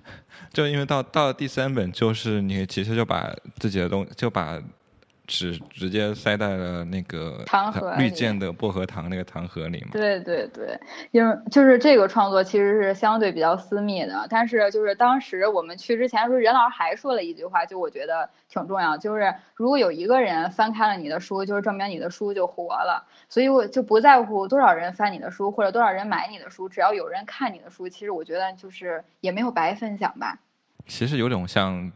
[0.52, 4.58] 就因为到到了第三本，就是你其实就把自己的东就把。
[5.26, 9.88] 纸直接塞在了那个糖盒绿箭的薄荷糖那个糖盒里嘛？
[9.92, 10.78] 对对对，
[11.12, 30.38] 因为就是这个创作其实是相对比较私密的，但是就是当时我们去之前时候，任老师还说了一句话，就我觉得挺重要，就是如果有一个人翻开了你的书，就是证明你的书就活了，所以我就不在乎多少人翻你的书或者多少人买你的书，只要有人看你的书，其实我觉得就是也没有白分享吧。
[30.86, 31.92] 其实有种像。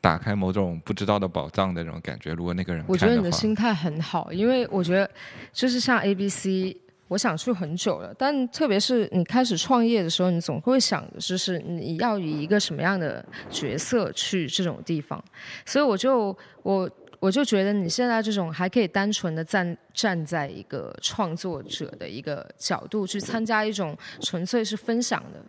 [0.00, 5.08] 打开某种不知道的宝藏的那种感觉，如果那个人，我觉得你的心态很好，因为我觉得
[5.52, 6.74] 就是像 A B C，
[7.08, 15.22] 我想去很久了，但特别是你开始创业的时候，你总会想的就是你要以一个什么样的角色去这种地方，
[15.66, 25.44] 所以我就我我就觉得你现在这种还可以单纯的站站在一个创作者的一个角度去参加一种纯粹是分享的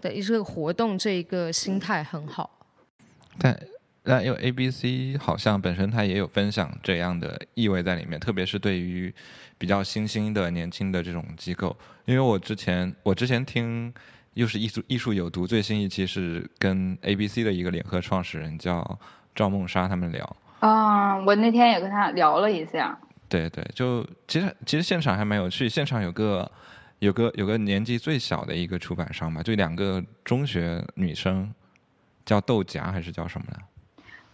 [0.00, 2.50] 的一个活动，这一个心态很好。
[3.38, 3.58] 但
[4.02, 9.12] 但因为 A B C 好像本身它也有分享这样的意味在里面，特别是对于
[9.58, 11.76] 比较新兴的年轻的这种机构。
[12.04, 13.92] 因为我之前我之前听
[14.34, 18.98] 又是艺术艺术有毒最新一期是跟 A B C 的一个联合创始人叫
[19.34, 20.36] 赵梦莎他们聊。
[20.60, 22.96] 啊，我那天也跟他聊了一下。
[23.28, 26.48] 对对，就其实其实现场还蛮有趣，现场有个
[27.00, 31.52] 有个有个年纪最小的一个出版商嘛，就两个中学女生。
[32.26, 33.58] 叫豆荚还是叫什么的？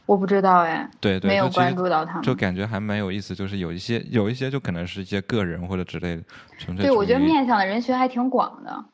[0.05, 3.37] 我不知道哎，对对，没有关注到他们，就感觉还蛮有意思。
[3.37, 6.23] 就是有一些有一些就可能是一些个人或者之类的，
[6.59, 6.87] 纯粹。
[6.87, 8.85] 对，我觉得面向的人群还挺广的。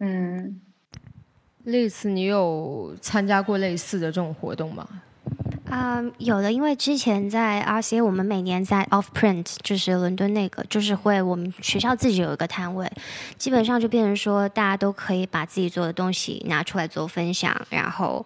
[0.00, 0.60] 嗯，
[1.64, 4.86] 类似你有参加过类似的这种活动吗？
[5.68, 12.88] 啊，有的，因为之前在 RCA，我们每年在 Off Print，就是伦敦那个，就是会我们学校自己有一个摊位，
[13.36, 18.24] 基本上就变成说大家都可以把自己做的东西拿出来做分享，然后，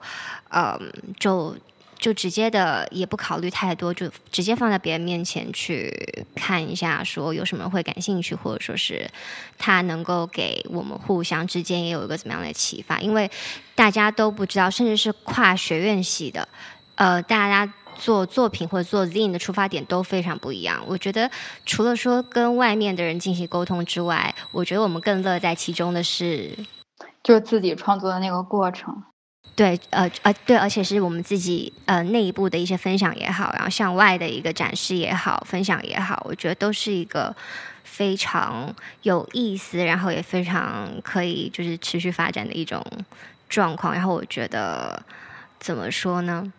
[0.51, 0.79] 嗯，
[1.19, 1.57] 就
[1.99, 9.11] 就直接的也不考虑太多，就直接放在别人面前去看一下，说有什么会感兴趣，或者说是
[9.57, 13.31] 他能够给我们互相之间也有一个怎么样的启发，因为
[13.75, 16.47] 大家都不知道，甚至是跨学院系的。
[17.01, 20.85] 呃，大家做作品或者做 zine 的出发点都非常不一样。
[20.87, 21.31] 我觉得
[21.65, 26.55] 除了说跟外面的人进行沟通之外，我觉得我们更乐在其中的是，
[27.23, 29.03] 就是自己创作的那个过程。
[29.57, 37.35] 对，呃呃，对，而且是我们自己呃内部的一些分享也好，然后向外的一个展示也好，分享也好，我觉得都是一个
[37.83, 42.85] 非常有意思，然后也非常可以就是持续发展的一种
[43.49, 43.95] 状况。
[43.95, 45.03] 然后我觉得
[45.59, 46.53] 怎么说呢？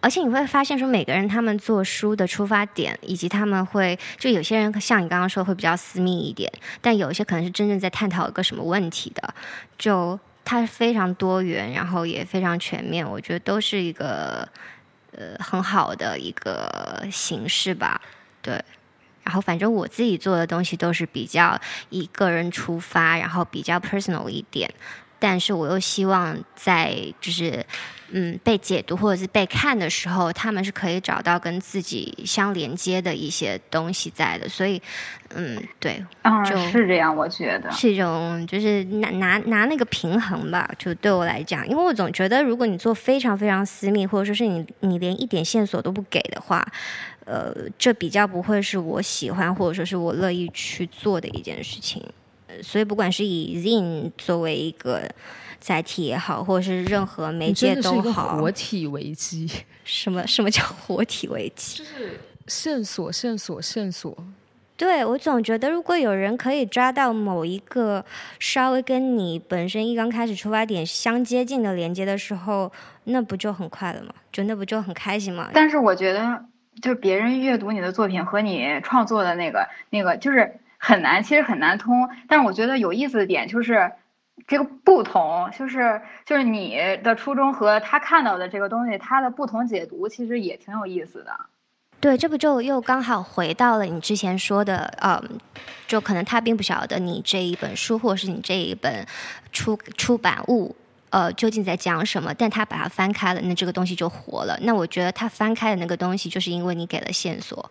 [0.00, 9.34] 而且你会发现，说每个人他们做书的出发点，以及他们会就有些人像你刚刚说会比较私密一点，但有一些可能是真正在探讨一个什么问题的，
[9.78, 14.48] 就它非常多元，然后也非常全面，我觉得都是一个
[15.12, 18.00] 呃很好的一个形式吧。
[18.42, 18.60] 对，
[19.22, 21.56] 然后反正我自己做的东西都是比较
[21.90, 24.68] 以个人出发，然后比较 personal 一点，
[25.20, 27.64] 但是我又希望在就是。
[28.10, 34.80] 嗯，被解读或者是被看的时候，他们是可以找到跟自己相连接的一些东西在的，所以，
[35.34, 36.04] 嗯，对，
[36.48, 46.64] 就是这样，我觉得是一种就是拿拿拿那个平衡吧，就对我来讲，因为我总觉得如果你做非常非常私密，或者说是你你连一点线索都不给的话，
[47.24, 52.00] 呃，这比较不会是我喜欢或者说是我乐意去做的一件事情，
[52.62, 55.10] 所以不管是以 Zin 作为一个。
[55.66, 59.50] 载体也好，或者是任何媒介都好，活体危机。
[59.82, 61.78] 什么什么叫活体危机？
[61.78, 64.16] 就是线索，线索，线索。
[64.76, 68.04] 对我总觉得，如果有人可以抓到某一个
[68.38, 72.70] 稍微跟你本身一刚开始出发点相接近的连接的时候，
[73.02, 74.14] 那不就很快了吗？
[74.30, 75.50] 就那不就很开心吗？
[75.52, 76.44] 但是我觉得，
[76.80, 82.08] 就别人阅读你的作品和你创作的那个那个，就是很难，其实很难通。
[82.28, 83.90] 但是我觉得有意思的点就是。
[84.46, 91.36] 这个不同，就是就是你的初衷和他看到的这个东西，他的不同解读，其实也挺有意思的。
[91.98, 95.20] 对，这不就又刚好回到了你之前说的，嗯，
[95.88, 99.04] 就可能他并不晓得你这一本书，或是你这一本
[99.50, 100.76] 出出版物，
[101.10, 104.56] 呃，究竟在讲什么，但他把它翻开了，那这个东西就活了。
[104.62, 107.68] 那我觉得他翻开的那个东西，就是因为你给了线索，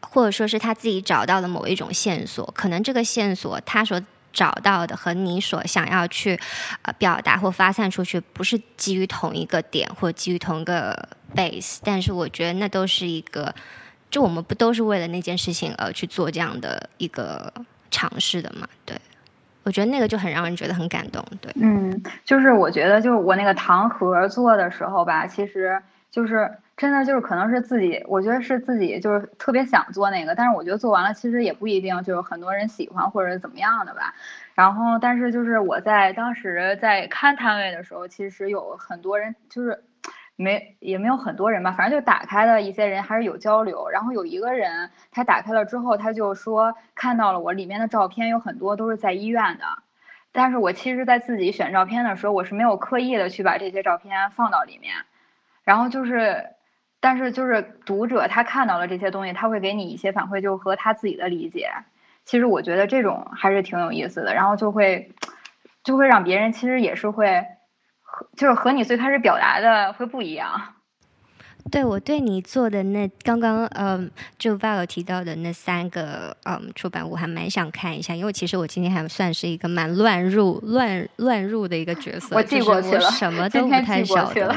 [0.00, 4.00] 或者说是他自己找到了某一种线索，可能这个线索他说。
[4.32, 6.38] 找到的和你所想要去
[6.82, 13.54] 呃表达或发散出去，不是基于同一个点或基于同一个 base，但是我觉得那都是一个，
[14.10, 17.52] 就我们不都是为了那件事情而去做这样的一个
[17.90, 18.66] 尝试的嘛？
[18.84, 18.96] 对。
[19.64, 21.24] 我觉得那个就很让人觉得很感动。
[21.40, 25.80] 对，嗯，就是我觉得就是我那个糖盒做的时候吧，其实
[26.12, 34.14] 就是真的就是可能是自己，我觉得是自己就是特别想做那个，但是我觉得做完了其实也不一定就是很多人喜欢或者怎么样的吧。
[34.54, 39.82] 然后，但是就是我在当时在看摊位的时候，其实有很多人就是。
[40.34, 43.90] 没也没有很多人吧，反正就打开的一些人还是有交流。
[43.90, 49.64] 然后有一个人，他打开了之后，他就说看到了我里面的照片，有很多都是在医院的。
[50.32, 54.94] 但是我其实，在自己选照片的时候，我是没有刻意的去把这些照片放到里面。
[55.64, 56.44] 然后就是，
[57.00, 61.70] 但是就是读者他看到了这些东西，他会给你一些反馈，就和他自己的理解。
[62.24, 65.12] 其实我觉得这种还是挺有意思的，然后就会
[65.82, 67.44] 就会让别人其实也是会
[68.00, 68.26] 和。
[68.36, 70.60] 就是和你最开始表达的会不一样。
[71.70, 84.52] 对我对你做的那刚刚嗯，就 Val 提到的那三个嗯出版物，还蛮想看一下，因为其实我今天还算是一个蛮乱入乱乱入的一个角色，我记过去了，什么都不太晓得。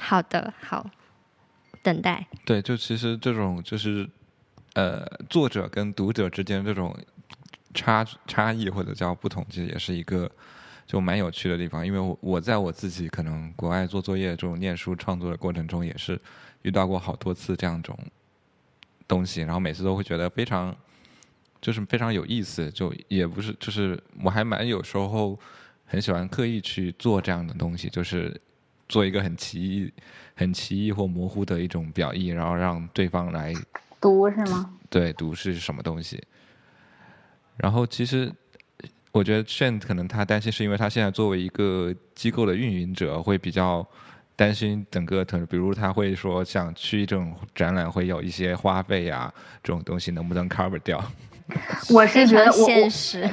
[0.00, 0.90] 好的，好，
[1.82, 2.26] 等待。
[2.44, 4.08] 对，就其实这种就是
[4.72, 6.96] 呃，作者跟读者之间这种
[7.74, 10.30] 差差异或者叫不同，其实也是一个。
[10.86, 16.20] 就蛮有趣的地方，因为我我在我自己可能国外做作业这种念书创作的过程中，也是
[16.62, 17.96] 遇到过好多次这样种
[19.06, 20.76] 东西，然后每次都会觉得非常
[21.60, 25.38] 就是非常有意思，就也不是就是我还蛮有时候
[25.86, 28.40] 很喜欢刻意去做这样的东西，就是
[28.90, 29.90] 做一个很奇异、
[30.34, 33.54] 很奇异或模糊的一种表意，然后让对方来
[33.98, 34.70] 读是吗？
[34.90, 36.22] 对，读是什么东西？
[37.56, 38.30] 然后其实。
[39.12, 43.84] 我觉得 Shane 可能他担心是因为他现在作为一个机构的运营者，会比较
[44.36, 51.04] 担心整个，比如他会说想去这种展览会有一些花费啊，这种东西能不能 cover 掉？
[51.94, 52.66] 我是觉得我我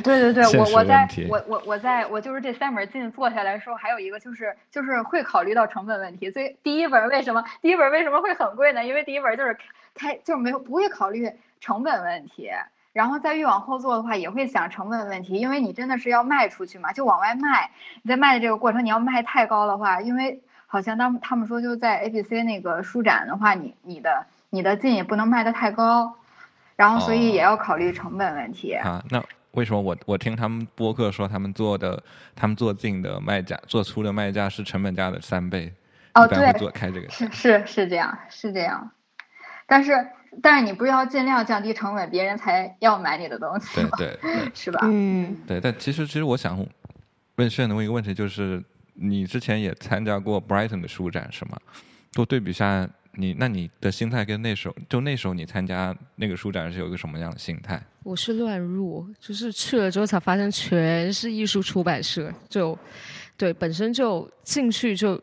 [0.03, 6.29] 对对对，我我在我我我在我就是这三本进做下来的时候，还有一个就是就是会考虑到成本问题。
[6.31, 8.85] 所以第一本为什么第一本为什么会很贵呢？
[8.85, 9.57] 因为第一本就是
[9.93, 12.49] 开就是没有不会考虑成本问题。
[12.93, 17.69] 然后再越往后做的话，也会想成本问题，因为你真的是要卖出去嘛，就往外卖。
[18.01, 26.15] 你在卖的这个过程，你要卖太高的话，因为好像当他们说就在 A B C 那个书展的话，你你的你的进也不能卖的太高，
[26.77, 28.71] 然后所以也要考虑成本问题。
[28.75, 32.01] 啊，那为什么我我听他们播客说他们做的
[32.33, 35.73] 他们做进的卖价做出的卖价是成本价的三倍？
[36.13, 38.89] 哦，对，做开这个是是是这样是这样，
[39.67, 40.07] 但是。
[40.43, 43.89] 但是你不是要尽量降低成本，别人才要买你的东西吗？
[43.97, 44.81] 对对， 是吧？
[44.83, 45.59] 嗯，对。
[45.59, 46.63] 但其实，其实我想
[47.37, 48.63] 问炫问一个问题，就是
[48.93, 51.57] 你之前也参加过 Brighton 的书展是吗？
[52.11, 57.81] 多对比下，你那你的心态跟那时候，就那时候你参加那个书展是有一个什么样的心态？
[58.03, 62.77] 我是乱入，就是去了之后才发现全是艺术出版社，就
[63.35, 65.21] 对，本身就进去就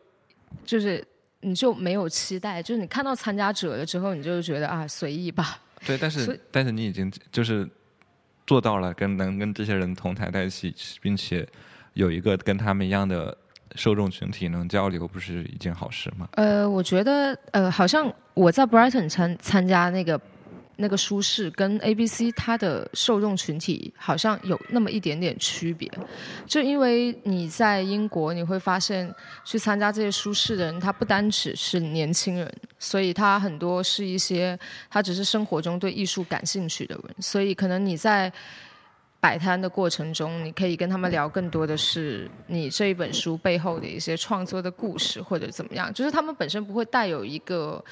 [0.63, 1.03] 就是。
[1.41, 5.59] 你就没有期待，就是你看到参加者了之后，你就觉得啊，随意吧。
[5.85, 7.69] 对，但是但是你已经就是
[8.47, 11.47] 做到了跟能跟这些人同台在一起，并且
[11.93, 13.37] 有一个跟他们一样的
[13.75, 16.27] 受众群体能交流，不是一件好事吗？
[16.33, 20.19] 呃，我觉得呃，好像我在 Brighton 参参加那个。
[20.77, 25.89] 那个书市跟 A B C 它的受众群体好像有那么一点点区别，
[26.45, 29.09] 就因为你在英国你会发现
[29.45, 34.59] 去参加这些书市的人，他不单只是年轻人，所以他很多是一些
[34.89, 38.29] 他只是生活中对艺术感兴趣的人，所以可能你在
[39.25, 47.83] 摆摊的过程中，你可以跟他们聊更多的是你这一本书背后的一些创作的故事或者怎么样，就是他们本身不会带有一个。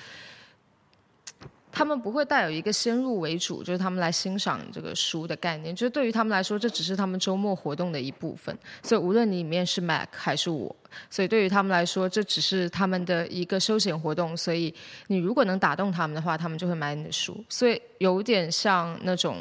[1.75, 5.75] 他们不会带有一个先入为主，就是他们来欣赏这个书的概念。
[5.75, 8.55] 就是对于他们来说，这只是他们周末活动的一部分。
[8.83, 10.75] 所以无论你里面是 Mac 还是我，
[11.09, 14.37] 所以对于他们来说，这只是他们的一个休闲活动。
[14.37, 14.71] 所以
[15.07, 17.43] 你如果能打动他们的话，他们就会买你的书。
[17.49, 19.37] 所以有点像那种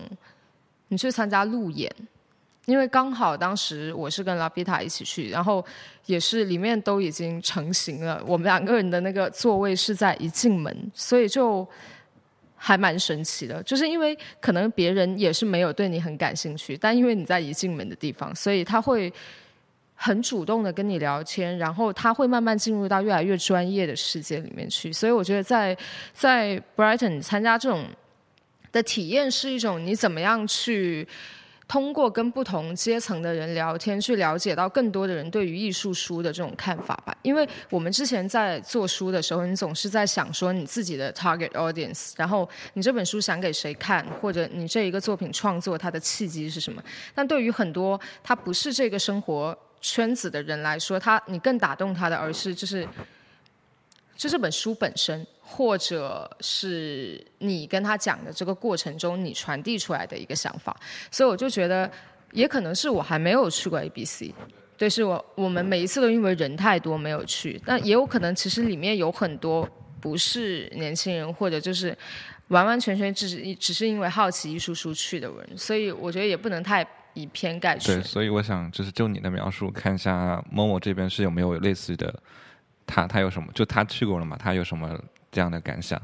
[0.93, 1.91] 你去参加路演，
[2.67, 5.65] 因为刚好当时我是跟拉比塔一起去，然后
[6.05, 11.67] 也是里面都已经成型了，我们两个人的那个座位是在一进门，所以就。
[12.65, 19.13] 还蛮神奇的，就是因为可能别人也是没有对你很感兴趣，但因为你在一进门的地方，所以他会
[19.97, 24.93] 很主动的跟你聊天，然后他会慢慢进入到越来越专业的世界里面去。
[24.93, 25.77] 所以我觉得在
[26.15, 27.85] 在 Brighton 参加这种
[28.73, 31.07] 的体验是一种你怎么样去。
[31.69, 37.17] 通过跟不同阶层的人聊天，去了解到更多的人对于艺术书的这种看法吧。
[37.23, 46.83] 因为我们之前在做书的时候，你总是在想说你自己的 target audience，然后你这本书想给谁看，或者你这一个作品创作它的契机是什么。
[47.15, 52.87] 但对于很多他不是这个生活圈子的人来说，他你更打动他的，而是就是
[54.15, 55.27] 就这本书本身。
[55.55, 60.75] 或者是你跟他讲的这个过程中，你传递出来的一个想法，
[61.11, 61.91] 所以我就觉得，
[62.33, 64.35] 也可能是我还没有去过 A B C，
[64.79, 69.69] 对，是我我们每一次都因为人太多没有去，但也有可能其实里面有很多
[70.01, 71.97] 不是年轻人，或者就是
[72.49, 77.97] 完完全全只是只是因为好奇艺术书去的人，所以我觉得也不能太以偏概全。
[77.97, 82.13] 对，所以我想就是就你的描述，看一下某某这边是有没有类似的，
[82.87, 83.53] 他他有什么？
[83.53, 84.35] 就他去过了嘛？
[84.39, 84.99] 他有什么？
[85.33, 86.01] 这样的感想，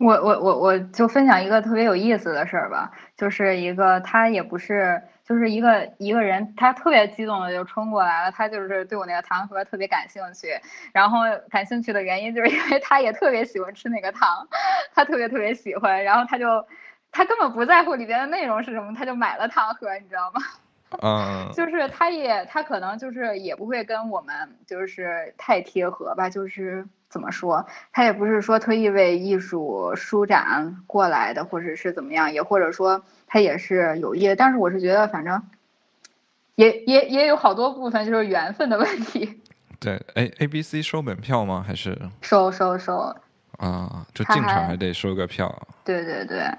[0.00, 10.48] 我我我我就分享一个特别有意思的事儿吧，就是一个他也不是，就是一个一个人，他特别激动的就冲过来了，他就是对我那个糖盒特别感兴趣，
[10.92, 11.18] 然后
[11.50, 14.46] 感兴趣的原因就是因为他也特别喜欢吃那个糖，
[14.94, 16.64] 他特别特别喜欢，然后他就
[17.10, 20.40] 他根本不在乎里边的内容是什么，他就买了糖盒，你知道吗？
[21.00, 24.34] 嗯，就是他也他可能就是也不会跟我们
[24.66, 26.86] 就是太贴合吧，就是。
[27.12, 27.66] 怎么说？
[27.92, 34.34] 他也不是说特意为艺术舒展过来的，或者是怎么样，也或者说他也是有意的。
[34.34, 35.42] 但是我是觉得，反正
[36.54, 39.42] 也也也有好多部分就是缘分的问题。
[39.78, 41.62] 对，A A B C 收门票吗？
[41.62, 43.14] 还是收收收？
[43.58, 45.54] 啊，就进场还得收个票。
[45.84, 46.50] 对对对，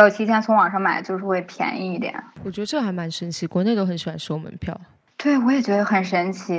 [0.00, 2.22] 要提前从网上买，就是会便宜一点。
[2.44, 4.78] 我觉得这还蛮神奇，国内都很喜欢收门票。
[5.16, 6.58] 对，我也觉得很神奇，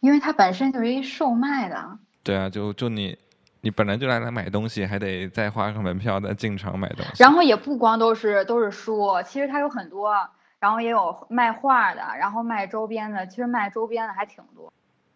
[0.00, 1.98] 因为它本身就是一售卖的。
[2.22, 3.16] 对啊，就就你，
[3.60, 7.22] 你本来就来来买东西，还得再花个门票再进场买东西。
[7.22, 10.14] 然后也不光都是都是书，其实它有很多，
[10.58, 14.72] 然后也有卖画的，然后卖周边的，其实卖周边的还挺多。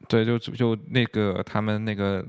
[0.07, 2.25] 对，就就那个他们那个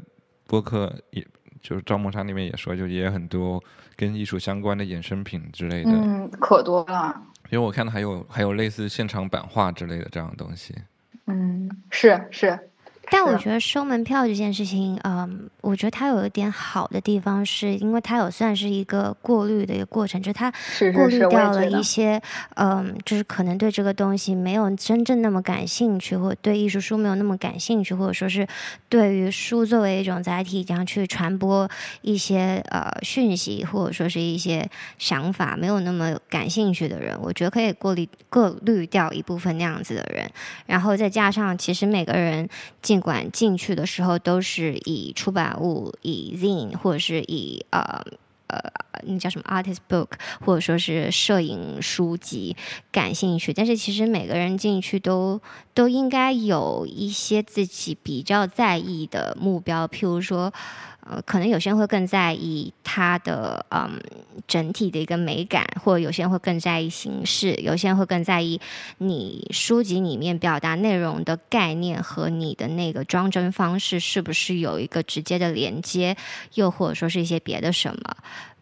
[0.48, 1.26] 播客，也
[1.62, 3.64] 就是赵梦莎那边也说，就也有很多
[3.96, 5.92] 跟艺术相关的衍生品之类的。
[5.92, 7.22] 嗯，可多了。
[7.50, 10.76] 因为我看到还有还有类似现场版画之类的这样的东西。
[11.28, 12.58] 嗯，是是。
[13.12, 20.52] 但我觉得收门票这件事情，嗯，我觉得它有一点好的地方，是因为它有算是一个过滤的一个过程，就是它
[20.94, 22.22] 过滤掉了一些，
[22.56, 28.48] 嗯，就是可能对这个东西没有真正那么感兴趣，或者对艺术书没有那么感兴趣，或者说是
[28.88, 31.68] 对于书作为一种载体这样去传播
[32.02, 40.30] 一些呃讯息，或者说是一些想法没有那么感兴趣的人，我觉得可以过滤过滤掉一部分那样子的人，
[40.68, 42.48] 然后再加上其实每个人
[42.84, 42.99] 进。
[43.00, 48.02] 管进去的时候都是以出版物、以 zine 或者是以呃
[48.48, 48.60] 呃
[49.04, 50.10] 那叫什么 artist book
[50.46, 52.56] 或者说是摄影书籍
[52.92, 55.42] 感兴趣，但是其实每个人进去都
[55.74, 60.54] 都应该有一些自己比较在意的目标，譬如说。
[61.12, 64.00] 呃，可能有些人会更在意它的嗯
[64.48, 68.62] 整体的一个美感，或者有些人会更在意形式，有些人会更在意
[69.00, 76.16] 你书籍里面表达内容的概念和你的那个装帧方式是不是有一个直接的连接，
[76.54, 78.16] 又或者说是一些别的什么。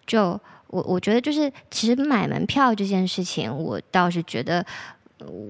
[0.05, 4.65] 就我我觉得就是其实买门票这件事情，我倒是觉得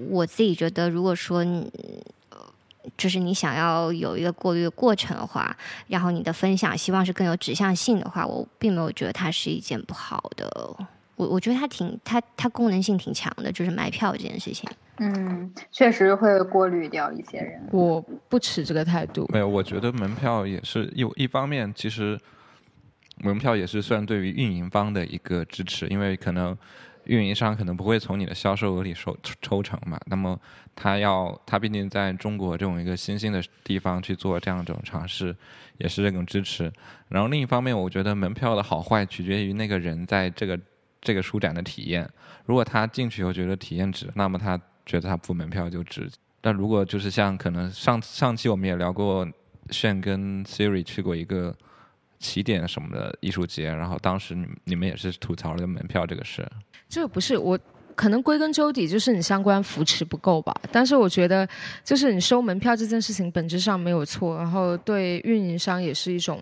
[0.09, 1.45] 我自己觉得，如果说。
[2.95, 5.55] 就是你想要有一个过滤的过程的话，
[5.87, 10.75] 然后你的分享希望是更有指向性的话，我并没有觉得它是一件不好的。
[11.15, 14.69] 我我觉得它挺它它功能性挺强的，就是买票这件事情。
[14.99, 17.61] 嗯，确实会过滤掉一些人。
[17.71, 19.27] 我不持这个态度。
[19.33, 22.19] 没有，我觉得门票也是有一方面，其实
[23.17, 26.57] 门票也是算对于运营方的一个支持，因为可能。
[27.07, 30.37] 运营商可能不会从你的销售额里收抽成嘛，那么
[30.79, 35.35] 他要他毕竟在中国这种一个新兴的地方去做这样一种尝试，
[35.79, 36.71] 也是这种支持。
[37.09, 40.57] 然后另一方面，我觉得门票的好坏取决于那个人在这个
[41.01, 42.07] 这个书展的体验。
[42.45, 44.55] 如果他进去以后觉得体验值，那么他
[44.85, 46.07] 觉得他付门票就值。
[46.39, 49.27] 但如果就是像可能上上期我们也聊过，
[49.71, 51.53] 炫跟 Siri 去过一个
[52.19, 56.47] 起点什么的艺术节，然后当时你你们也是吐槽了门票这个事。
[56.87, 57.59] 这个不是我，
[57.97, 60.53] 可能归根究底就是你相关扶持不够吧。
[60.71, 61.47] 但是我觉得，
[61.83, 66.39] 就是你收门票这件事情本质上没有错，然后对运营商也是一种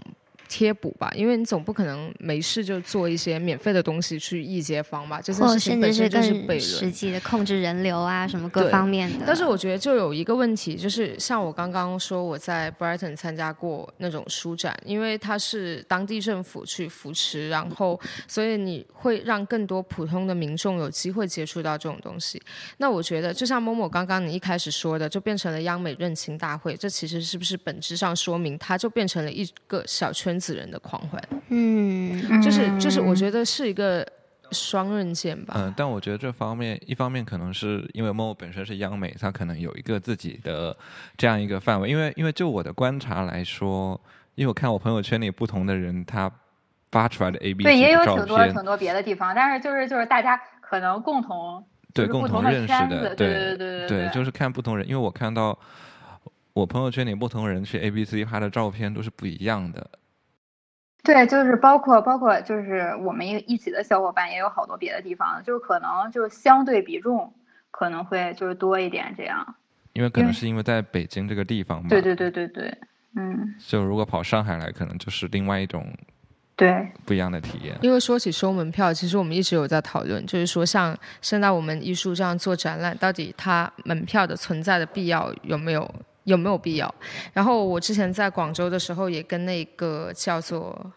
[0.47, 6.91] 贴补吧，因为你总不可能没事就做一些免费的东西去易街坊吧，这件或事情甚至是本身就是悖更实。
[6.91, 9.25] 际的控制人流啊，什么各方面的。
[9.27, 22.41] 但是我觉得就有一个问题，就是像我刚刚说我在 Brighton 参加过那种书展，因为它是当地政府去扶持，然后所以你会让更多普通的民众有机会接触到这种东西。
[22.77, 31.21] 那我觉得就像某某刚刚你一开始说的，就变成了央美认亲大会，这其实是不是本质上说明它就变成了一个小圈子人的狂欢？
[31.49, 34.05] 嗯，就是就是我觉得是一个
[34.51, 35.53] 双刃剑吧。
[35.57, 40.75] 嗯，但我觉得这方面，一方面可能是因为 Mo 本身是央美，它可能有一个自己的
[41.17, 41.89] 这样一个范围。
[41.89, 43.99] 因为因为就我的观察来说，
[44.35, 46.31] 因为我看我朋友圈里不同的人，他
[46.91, 51.63] 发出来的 A B 对，也有的照片挺多挺，多别的地方，但是就是就是大家可能共同
[51.93, 55.57] 对共同认识的，对对对对对就是看不同人，因为我看到
[56.53, 59.85] 我朋友圈里不同人去 A B C 拍的照片都是不一样的。
[61.05, 67.31] 对，就是包括包括就是我们一一起的小伙伴也有好多别的地方，就是可能就是相对比重
[67.71, 69.55] 可能会就是多一点这样。
[69.93, 72.77] 因为可能是因为在北京这个地方嘛，对对对对对，
[73.15, 75.87] 嗯，就如果跑上海来，可能就是另外一种
[76.57, 77.77] 对，不一样的体验。
[77.81, 85.89] 因为说起收门票，其实我们一直有在讨论，就是说像现在我们艺术这样做展览，到底它门票的存在的必要有没有
[86.25, 86.93] 有没有必要？
[87.33, 90.91] 然后我之前在广州的时候，也跟那个叫做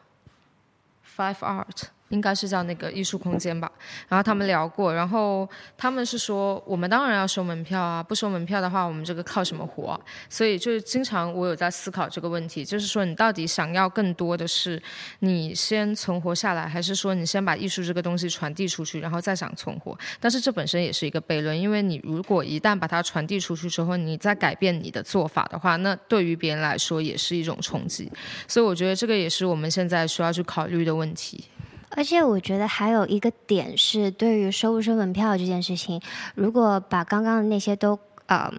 [1.16, 1.84] Five Art。
[2.08, 3.70] 应该是叫那个艺术空间吧，
[4.08, 14.82] 然后他们聊过，然后他们是说，我们当然要收门票啊，不收门票的话，我们这个靠什么活、所以就是经常我有在思考这个问题，就是说你到底想要更多的是
[15.20, 19.96] 你先存活下来，还是说你先把艺术这个东西传递出去，然后再想存活？
[20.18, 28.10] 但是这本身也是一个悖论，因为你如果一旦把它传递出去之后，你再改变你的做法的话，那对于别人来说也是一种冲击。
[28.46, 31.44] 所以我觉得这个也是我们现在需要去考虑的问题。
[31.90, 36.00] 而且我觉得还有一个点是，对于收不收门票这件事情，
[36.34, 38.52] 如果把刚刚的那些都，嗯，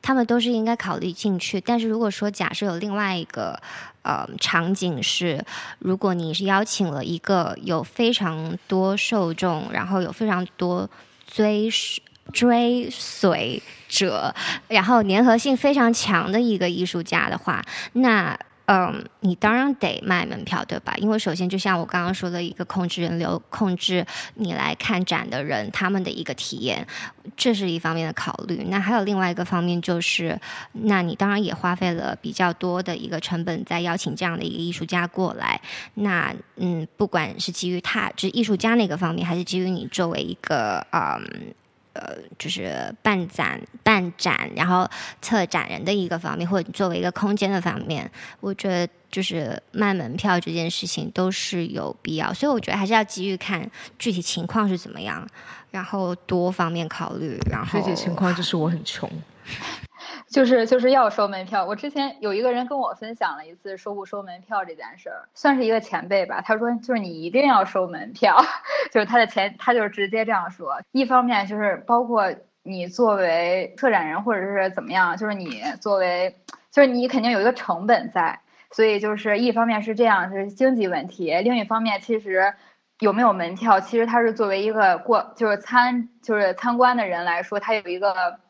[0.00, 1.60] 他们都是应该考虑进去。
[1.60, 3.60] 但是如果说假设有另外一个，
[4.02, 5.44] 呃，场景是，
[5.80, 10.88] 如果你是邀请了一个有非常多受众，然后有非常多
[11.26, 11.68] 追
[12.32, 14.34] 追随者，
[14.68, 17.62] 然后粘合性非常强的一个艺术家的话，
[17.92, 18.38] 那
[18.70, 20.94] 嗯，你当然得卖门票，对吧？
[20.98, 24.04] 因为首先，就像我刚刚说的一个控制人流、控制
[24.34, 26.86] 你来看展的人他们的一个体验，
[27.34, 28.66] 这是一方面的考虑。
[28.68, 30.38] 那还有另外一个方面就是，
[30.72, 35.58] 那你当然也花费了比较多的一个成本在邀请这样的一个艺术家过来。
[35.94, 41.54] 那嗯，不管是基于他，就是艺术家那个方面，还是基于你作为一个嗯。
[41.98, 44.88] 呃，就是办展、办展，然后
[45.20, 48.08] 策展人的一个方面，或者作为一个空间的方面，
[48.40, 53.68] 我觉得就是卖门票这件事情都是有必要，所以我觉得还是要基于看
[53.98, 55.26] 具体情况是怎么样，
[55.72, 59.10] 然后多方面考虑，然后具体情况就是我很穷，
[60.30, 61.64] 就是就是要收门票。
[61.64, 66.40] 我之前有一个人跟我分享了一次收不收门票这件事儿，算是一个前辈吧。
[66.40, 68.36] 他说就是你一定要收门票，
[68.92, 70.80] 就是他的前他就是直接这样说。
[70.92, 76.36] 一方面就是包括你作为策展人或者是怎么样，就是你作为
[76.70, 82.54] 就是你肯定有一个成本在，所以就是一方面是这样，就是经济问题；另一方面其实。
[83.00, 83.78] 有没有门票？
[83.78, 88.40] 其实他是作为一个过就是参就是参观的人来说，他有一个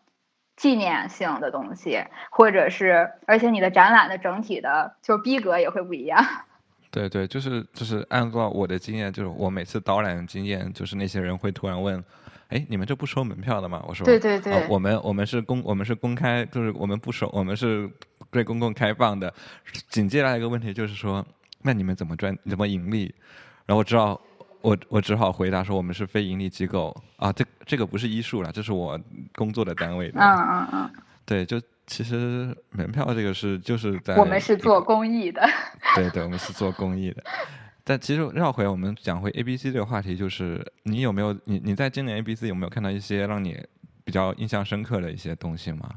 [0.59, 6.23] 纪念性的东西，或者是而且你的展览的整体的就是逼格也会不一样。
[6.91, 12.03] 对对，就是就是按照我的经验，就是我每次导览的经验，就是那些人会突然问，
[12.49, 13.83] 哎，你们这不收门票的吗？
[13.87, 17.89] 我说，对对对哦我们我们是公我们是公开，就是我们不收，我们是
[18.31, 19.33] 对公共开放的。
[19.89, 21.25] 紧接着来一个问题就是说，
[21.63, 23.15] 那你们怎么赚怎么盈利？
[23.65, 24.21] 然后我知道。
[24.61, 28.99] 我我只好回答说我们是非盈利机构啊，这这个不是医术了，这是我
[29.35, 30.21] 工作的单位的。
[30.21, 30.91] 嗯嗯嗯，
[31.25, 35.49] 对，就其实门票这个是就是在我们是做公益的。
[35.95, 37.23] 对对，我们是做公益的。
[37.85, 43.59] 但其实绕回我们讲回 A B C 这个话题，就是你有没有你你在今年 A B C 有没有看到一些让你
[44.05, 45.89] 比较印象深刻的一些东西吗？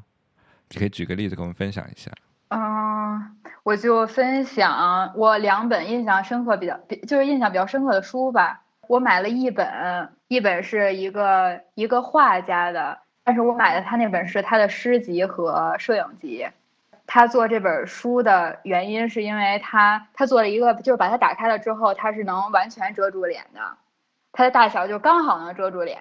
[0.69, 2.09] 你可以举个例子跟我们分享一下。
[2.47, 2.59] 嗯，
[3.63, 8.61] 我就分享我两本印象深刻比较，就是印象比较深刻的书吧。
[8.87, 16.47] 我买了一本，一本是一个一个画家的，但是我买的他那本是他的诗集和摄影集。
[17.05, 23.59] 他做这本书的原因是因为他他做了一个，就是把它打开了之后，它是能完全遮住脸的，
[24.31, 25.99] 它的大小就刚好能遮住脸。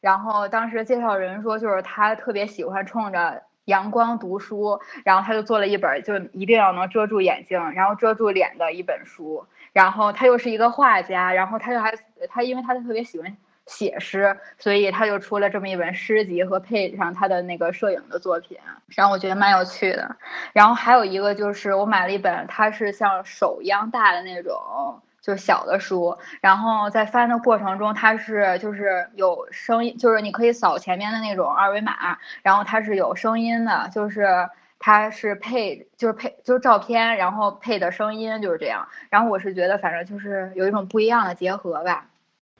[0.00, 9.46] 然后当时介绍人说，就是他特别喜欢冲着阳光读书，然后他就做了一本就一定要能遮住眼睛，然后遮住脸的一本书。
[9.72, 11.94] 然后他又是一个画家，然后他又还
[12.28, 13.36] 他因为他特别喜欢
[13.66, 18.58] 写诗，所以他就出了这么一本诗集和配上他的那个摄影的作品，
[18.88, 20.16] 然后我觉得蛮有趣的。
[20.52, 25.00] 然后还有一个就是我买了一本，它是像手一样大的那种。
[25.20, 34.48] 就是小的书，然后在翻的过程中，它是就是有声音，就是你可以扫前面的那种二维码，然后它是有声音的，就是
[34.78, 38.88] 它是配就是配就是照片，然后配的声音就是这样。
[39.10, 42.06] 然后我是觉得反正就是有一种不一样的结合吧。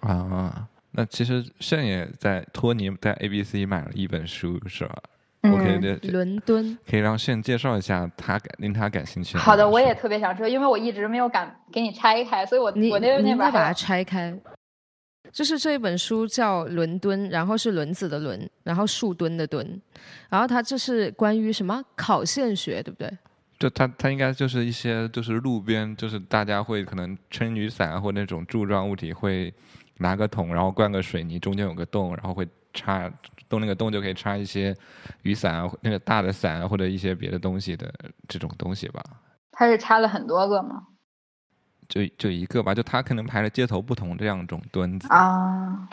[0.00, 4.96] 啊，那其实炫也在托尼在 A B C 买了一本书是吧
[5.42, 9.38] ？OK 的，伦敦 可以让炫介绍一下他感令他感兴趣。
[9.38, 14.38] 好的，我也特别想知道，因为我一直没有敢给你拆开，所以我我那那把把它拆开。
[15.32, 19.80] 就是这一本书叫《伦敦》，然后是轮子的轮，然后树墩的墩，
[20.28, 23.08] 然后它这是关于什么考线学，对不对？
[23.56, 29.54] 就它它应该就是一些就是路边就是大家会可能撑雨伞或那种柱状物体会
[29.98, 33.08] 拿个桶，然后灌个水泥，中间有个洞，然后会插。
[33.50, 34.74] 洞那个洞就可以插一些
[35.22, 37.92] 雨伞啊，那个大的伞啊，或者一些别的东西的
[38.26, 39.04] 这种东西吧。
[39.50, 40.86] 它是插了很多个吗？
[41.88, 45.88] 就就一个吧，就它可能排了街头不同这样种墩子啊，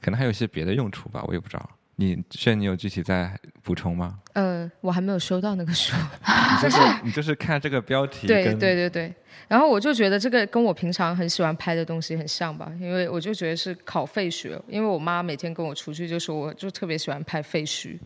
[0.00, 1.70] 可能还有一些别的用处吧，我也不知道。
[2.02, 4.18] 你炫，你有具体在补充吗？
[4.32, 5.94] 呃，我还没有收到那个书。
[6.26, 8.26] 你就是 你就是看这个标题。
[8.26, 9.14] 对对对对。
[9.48, 17.98] 然后我就觉得这个跟我平常很喜欢拍的东西很像吧，因为我就觉得是考废墟，因为我妈每天跟我出去就说，我就特别喜欢拍废墟。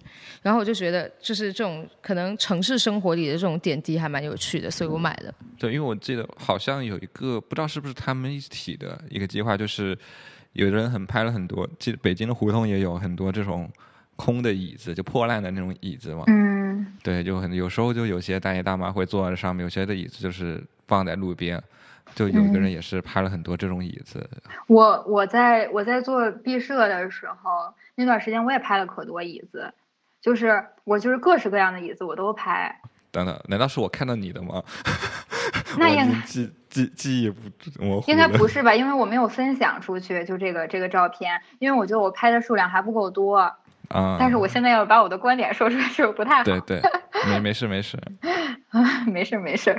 [0.43, 5.33] 然后我就觉得就是这种可能城市生活里的这种点滴还蛮有趣的，所以我买了。
[5.59, 9.97] 对，因为我记得好像有一个不知道是不是他们一起的一个计划，就是。
[10.57, 13.71] 有的人很拍了很多，其实北京的胡同也有很多这种
[14.17, 16.25] 空的椅子，就破烂的那种椅子嘛。
[16.27, 16.87] 嗯。
[17.03, 21.63] 对，就很有时候就有些大爷大妈会坐在上面，有些的椅子就是放在路边，
[22.15, 24.29] 就有个人也是拍了很多这种椅子。
[24.67, 29.73] 我我在我在做毕设的时候，那段时间我也拍了可多椅子，
[30.21, 32.81] 就是我就是各式各样的椅子我都拍。
[33.11, 34.63] 等等，难道是我看到你的吗？
[35.79, 36.05] 那应该
[36.77, 38.11] 记记记忆不模糊。
[38.11, 38.75] 应该不是吧？
[38.75, 43.37] 因为我没有分享出去，就这个这个照片，因为我觉得我拍的数量还不够多。
[43.39, 43.57] 啊。
[44.19, 46.45] 但是我现在要把我的观点说出来是不太好。
[46.45, 46.83] 对对，
[47.31, 47.97] 没没事没事。
[48.71, 49.79] 啊，没事 没事。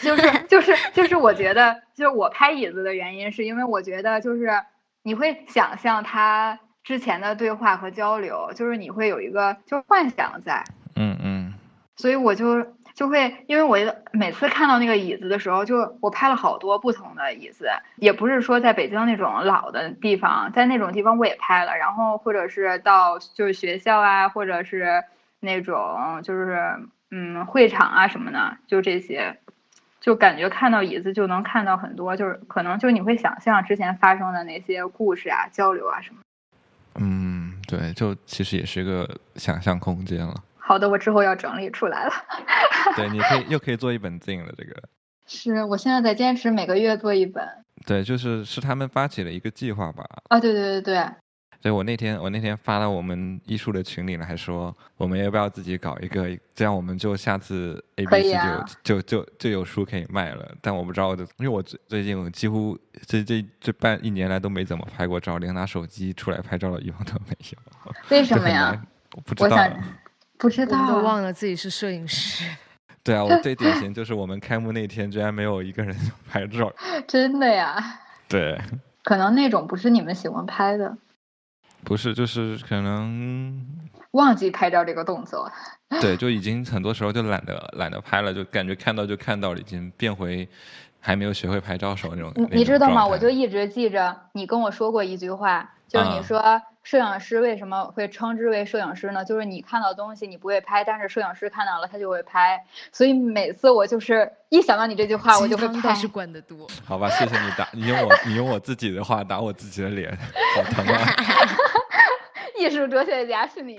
[0.00, 4.50] 就是就是就是，我觉得就是我拍椅子的原因，是因为我觉得就是
[5.02, 10.64] 你会想象他之前的对话和交流，就是你会有一个就是幻想在。
[10.94, 11.54] 嗯嗯。
[11.96, 12.66] 所以我就。
[12.98, 13.78] 就会，因为我
[14.10, 25.04] 每次看到那个椅子的时候，就我拍了好多不同的椅子，也不是说在北京那种老的地方，在那种地方我也拍了，然后或者是到就是学校啊，或者是
[25.38, 26.58] 那种就是
[27.12, 29.38] 嗯会场啊什么的，就这些，
[30.00, 36.16] 就感觉看到椅子就能看到很多，就是可能就你会想象之前发生的那些故事啊、交流啊什么。
[36.96, 40.34] 嗯，对，就其实也是一个想象空间了。
[40.68, 42.12] 好的，我之后要整理出来了。
[42.94, 44.52] 对，你可以又可以做一本镜了。
[44.54, 44.82] 这个
[45.26, 47.42] 是我现在在坚持每个月做一本。
[47.86, 50.04] 对，就是是他们发起了一个计划吧？
[50.28, 51.02] 啊，对对对对。
[51.62, 58.38] 所以我那天我那天发到我们艺术的群里了，还说我们要不要自己搞一个，这样我们就下次 A B C
[58.84, 60.54] 就就就就有书可以卖了。
[60.60, 67.94] 但我不知道的，因为我最最近我几乎这这这半一年来都没怎么拍过照，连拿手机出来拍照的欲望都没有。
[68.10, 68.78] 为什么呀？
[69.16, 69.56] 我不知道。
[70.38, 72.44] 不知道，都忘了自己是摄影师。
[73.02, 75.96] 对啊，我最典型 就是我们开幕那天居然没有一个人
[76.30, 76.72] 拍照。
[77.06, 77.82] 真的呀？
[78.28, 78.60] 对。
[79.02, 80.96] 可能那种不是你们喜欢拍的。
[81.84, 83.64] 不是，就是可能
[84.10, 85.50] 忘记拍照这个动作。
[86.00, 90.46] 对，就已经很多时候就懒得懒得拍了，就感觉看到就看到了，已经变回
[91.08, 92.30] 还没有学会拍照时候那种。
[92.50, 93.06] 你知道吗？
[93.06, 96.60] 我就一直记着你跟我说过一句话，就是你说。
[96.84, 99.22] 摄影师为什么会称之为摄影师呢？
[99.22, 102.64] 就是你看到东西你不会拍，但是摄影师看到了他就会拍。
[102.90, 105.94] 所以每次我就是一想到你这句话，我就会拍。
[105.94, 106.66] 是管得多。
[106.86, 110.10] 好吧，谢谢你打，你用我你用我自己的话打我自己的脸，
[110.56, 111.04] 好疼啊！
[112.58, 113.78] 艺术哲学家是你。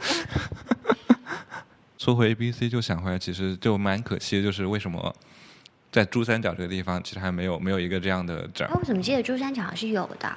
[1.97, 5.15] 说回 A B C 就想回来，其实就蛮可惜，就是为什么
[5.91, 8.69] 在珠三角这个地方其实还没有没有一个这样的展？
[8.73, 10.31] 我怎么记得珠三角是有的？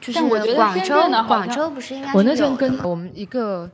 [0.00, 0.20] 就是
[0.54, 2.12] 广州，广州不是应该？
[2.12, 3.70] 我那天跟我们一个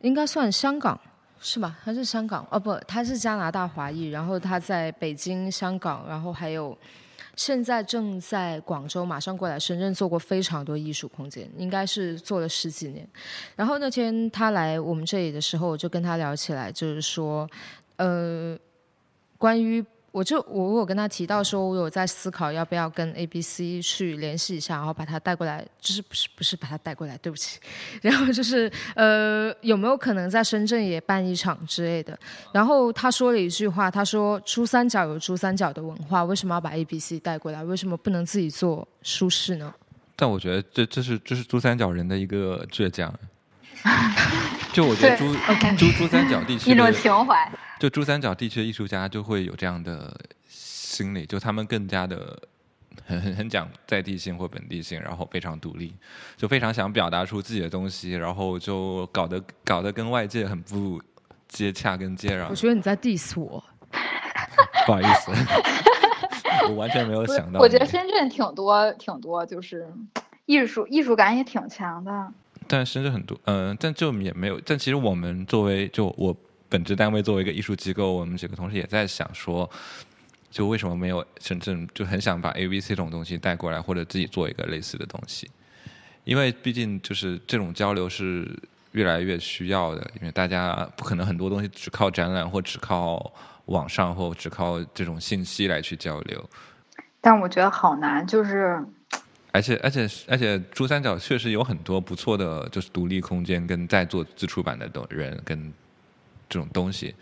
[0.00, 0.98] 应该算香港
[1.40, 1.78] 是吧？
[1.84, 2.46] 他是香港？
[2.50, 6.76] 哦不，他是加拿大华裔，然后他在北京、香港，然后还有
[7.36, 13.06] 现在正在广州，马上过来深圳做过非常多艺术空间，应该是做了十几年。
[13.56, 17.48] 然后那天他来我们这里的时候，我就跟他聊起来，就是说，
[17.96, 18.58] 呃，
[19.36, 19.84] 关于。
[20.10, 27.60] 我就我我跟他提到说，我有在思考要不要跟 A B C 去联系一下，然后把他带过来，就是不是不是把他带过来，对不起，
[28.00, 32.18] 然后就是呃有没有可能在深圳也办一场之类的？
[32.52, 37.62] 然后他说了一句话，他说珠三角有珠三角的文化，为什么要把 A B C 带过来？
[37.62, 39.72] 为什么不能自己做舒适呢？
[40.16, 43.12] 但我觉得这这是这是珠三角人的一个倔强。
[44.72, 45.32] 就我觉得珠
[45.76, 47.50] 珠珠三角地区一种情怀。
[47.78, 50.12] 就珠三角地区的艺术家就会有这样的
[50.48, 52.36] 心理，就他们更加的
[53.06, 55.94] 很很很讲在地性或本地性，然后非常独立，
[56.36, 61.00] 就非常想表达出自己的东西，然后就搞得搞得跟外界很不
[61.46, 62.48] 接洽跟接壤。
[62.50, 63.62] 我觉得你在 diss 我，
[64.84, 65.30] 不好意思，
[66.68, 67.60] 我完全没有想到。
[67.60, 69.86] 我觉得深圳挺多挺多，就是
[70.46, 72.32] 艺术艺术感也挺强的。
[72.66, 74.60] 但深圳很多，嗯，但就也没有。
[74.66, 76.36] 但其实我们作为就我。
[76.68, 79.68] 本职单位作为一个艺术机构，我们几个同事也在想说，
[80.50, 85.50] 就为什么没有深圳就很想把 A V C 这种东西带过来，或者自己做一个类似的东西，
[86.24, 88.46] 因为毕竟就是这种交流是
[88.92, 93.32] 越来越需要的，因为大家不可能很多东西只靠展览或只靠
[93.66, 96.50] 网上或只靠这种信息来去交流。
[97.20, 98.78] 但我觉得好难，就是
[99.52, 105.72] 而且而且而且珠三角确实有很多不错的就是独立空间跟在做自出版的人跟。
[106.48, 107.14] 这种东西，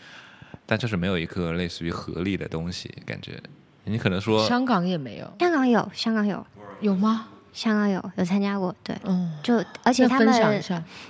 [0.65, 3.41] 但就是没有一个类似于合力的东西，感觉。
[3.85, 6.45] 你可能说香港也没有，香港有，香港有，
[6.81, 7.29] 有吗？
[7.53, 10.63] 香港有，有参加过，对，嗯，就而且他们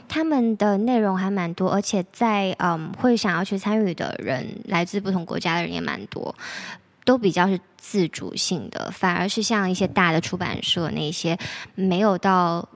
[0.07, 6.33] 他们的内容还蛮多，而且在嗯会想要去参与的人，来自不同国家的人也蛮多，
[7.05, 11.37] 都比较是自主性的，反而是像一些大的出版社那些
[11.75, 12.69] 没有到。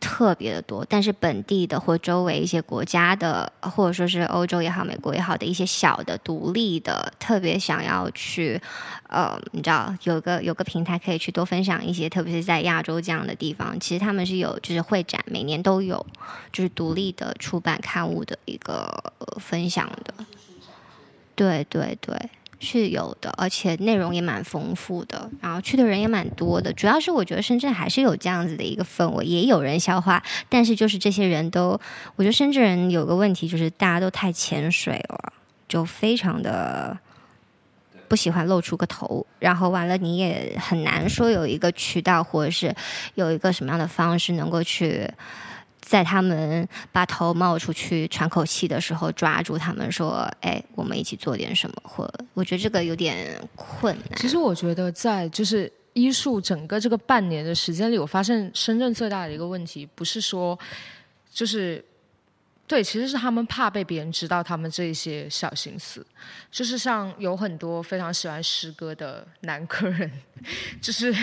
[0.00, 8.60] 特别的多，但是本地的或周围一些国家的，或者说是欧洲也好、美国也好的一些小的独立的，特别想要去，
[9.08, 16.04] 呃，你知道有个有个平台可以去多分享一些，特别是在亚洲这样的地方，其实他们是有就是会展，每年都有，
[16.52, 20.14] 就是独立的出版刊物的一个分享的，
[21.34, 22.16] 对对对。
[22.60, 26.72] 是有的，而且内容也蛮丰富的，然后去的人也蛮多的。
[26.72, 31.80] 主要是我觉得深圳还是有这样子的一个氛围，也有人消化，但是就是这些人都，
[32.16, 35.32] 我觉得深圳人有个问题就是大家都太潜水了，
[35.68, 36.98] 就非常的
[38.08, 42.74] 不喜欢露出个头，然后完了你也很难说有一个渠道或者是
[43.14, 45.08] 有一个什么样的方式能够去。
[45.88, 54.18] 在他们把头冒出去喘口气的时候，抓住他们说：“哎，我们一起做点什么？”或我觉得这个有点困难。
[54.18, 60.58] 其实我觉得，在就是医术整个这个半年的时间里，我发现深圳最大的一个问题，不是说
[61.32, 61.82] 就是
[62.66, 66.06] 对，其实是他们怕被别人知道他们这一些小心思。
[66.50, 70.10] 就是像有很多非常喜欢诗歌的男客人，
[70.82, 71.14] 就是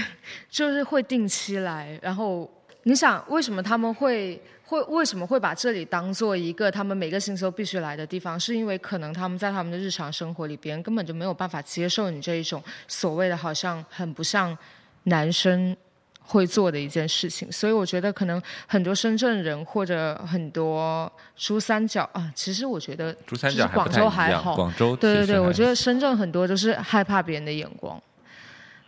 [0.50, 2.52] 就是会定期来，然后
[2.82, 4.42] 你想为什么他们会？
[4.66, 8.40] 会为什么会把这里当做一个他们每个星期都必须来的地方？
[8.40, 14.58] 是因为可能他们在他们的日常生活里，别人根本就没有办法接受你这一种所谓的好像很不像
[15.04, 15.78] 男生
[16.20, 17.52] 会做的一件事情。
[17.52, 28.02] 所以我觉得可能很多深圳人或者很多珠三角啊，其实我觉得珠三角广州还好，广州对对对，我觉得深圳很多都是害怕别人的眼光，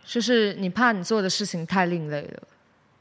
[0.04, 2.42] 就是你怕你做的事情太另类了。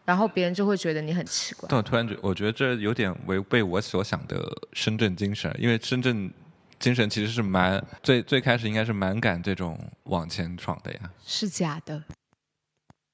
[0.08, 1.68] 然后别人就会觉得你很奇怪。
[1.70, 4.41] 但我突然觉，我觉得这有点违背我所想的
[4.72, 6.32] 深圳精神，因为深圳
[6.80, 10.99] 精神其实是蛮最最开始应该是蛮敢这种往前闯的呀。
[11.26, 12.01] 是假的，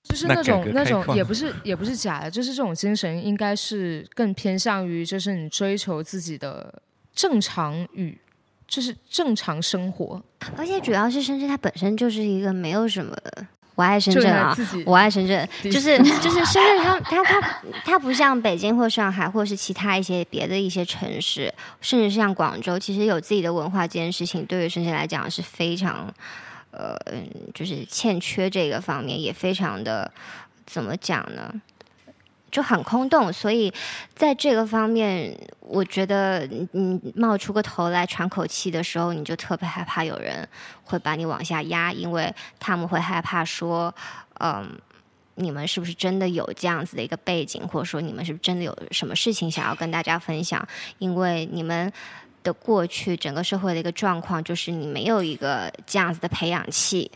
[0.04, 6.84] 就是那种那种也不是也不是假的，就是这种精神应该是更偏向于就是你追求自己的
[7.16, 8.16] 正常与
[8.68, 10.24] 就是正常生活。
[10.56, 13.18] 而且主要是深圳它本身就是一个没有什么。
[13.76, 14.56] 我爱深圳啊！
[14.86, 21.52] 我爱深圳，就是 就是深圳，它它它它不像北京或上海，或是其他一些别的一些城市，
[21.82, 26.14] 甚至是像广州，其实有自己的文化这件事情，对于深圳来讲是非常，
[26.72, 26.96] 呃，
[27.54, 30.12] 就是欠缺这个方面，也非常的
[30.66, 31.52] 怎么讲呢？
[32.54, 33.74] 就很空洞，所以
[34.14, 40.48] 在这个方面，我觉得你冒出个头来喘口气的时候，你就特别害怕有人
[40.84, 43.92] 会把你往下压，因为他们会害怕说，
[44.40, 44.70] 嗯，
[45.34, 50.64] 你们是不是真的有这样子的一个背景，或者说你们是不是真的有什么事情想要跟大家分享？
[51.00, 51.92] 因为你们
[52.44, 57.10] 的过去整个社会的一个状况，就是你没有一个这样子的培养器。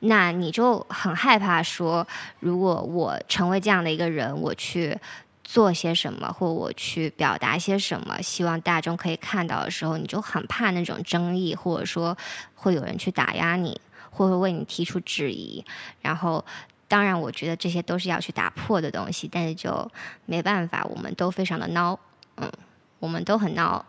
[0.00, 2.06] 那你就很害怕说，
[2.38, 4.96] 如果我成为这样的一个人，我去
[5.42, 12.16] 做些什么，或我去表达些什么，希望大众可以看到的时候，你就很怕那种争议，或者说
[12.54, 13.80] 会有人去打压你，
[14.10, 15.64] 或会为你提出质疑。
[16.02, 16.44] 然后，
[16.88, 19.90] 当然，我觉得这些都是要去打破的东西，但是就
[20.26, 21.96] 没办法，我们都非常的孬，
[22.36, 22.52] 嗯，
[22.98, 23.82] 我们都很孬，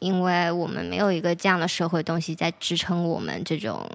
[0.00, 3.88] 因为我们没有一个这样的社会东西在支撑我们这种。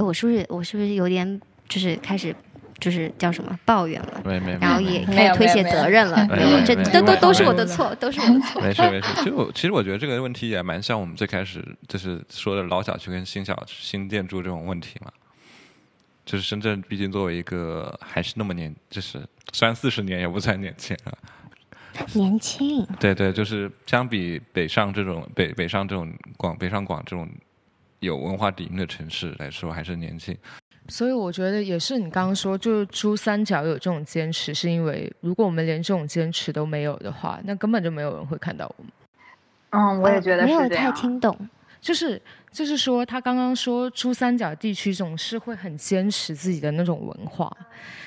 [0.00, 2.34] 我是不是我是不是有点就是开始
[2.78, 4.22] 就是叫什么抱怨了？
[4.24, 6.26] 没没，然后也开始推卸责任了。
[6.28, 8.62] 没有，这都都都是我的错，都是我的错。
[8.62, 9.08] 没事没事。
[9.16, 15.12] 其实我其实我觉得这个问题也蛮像我们最开始就是说的老小区跟新小新建筑这种问题嘛。
[16.24, 19.20] 就是深圳毕竟作为一个还是那么年，就是
[19.52, 21.12] 虽然四十年也不算年轻啊。
[22.14, 22.86] 年轻。
[22.98, 27.28] 对对，就是相比北上这种北北上这种广北上广这种。
[28.00, 30.36] 有文化底蕴的城市来说，还是年轻，
[30.88, 38.92] 所以我觉得也是你刚刚说，就是珠三角有这种坚持，是因为如果我们连这种坚持都没有的话，那根本就没有人会看到我们。
[39.70, 41.36] 嗯，我也觉得没有太听懂，
[41.80, 42.20] 就是。
[42.52, 47.48] 就是说，他刚刚说珠三角地区总是会很坚持自己的那种文化，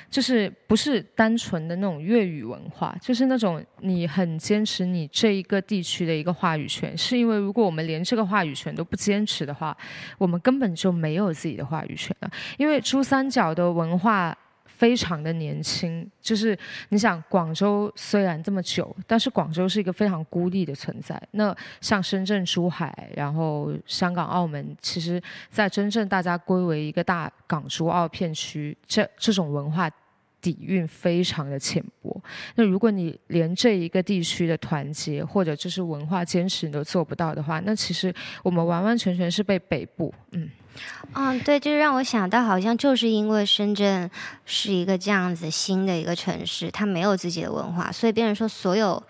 [0.09, 9.73] 就是不是单纯的那种粤语文化，就是那种你很坚持你这一个地区的一个话语权，是因为如果我们连这个话语权都不坚持的话，
[10.17, 14.37] 我们根本就没有自己的话语权了，因为珠三角的文化。
[14.83, 16.57] 非常的年轻，就是
[16.89, 21.17] 你想，广州虽然这么久，但是广州是一个非常孤立的存在。
[21.31, 29.89] 那像深圳、珠海，然后香港、澳门，其实，在真正大家归为一个大港珠澳片区，这这种文化。
[30.43, 32.21] 底蕴非常的浅薄。
[32.55, 38.13] 那如果你连这一个地区的团结或者就是文化坚持你都做不到的话，那其实
[38.43, 40.49] 我们完完全全是被北部，嗯，
[41.13, 44.11] 嗯，对，就是让我想到，好像就是因为深圳
[44.45, 49.01] 是一个这样子新的一个城市，它没有自己的文化，所以别人说所有。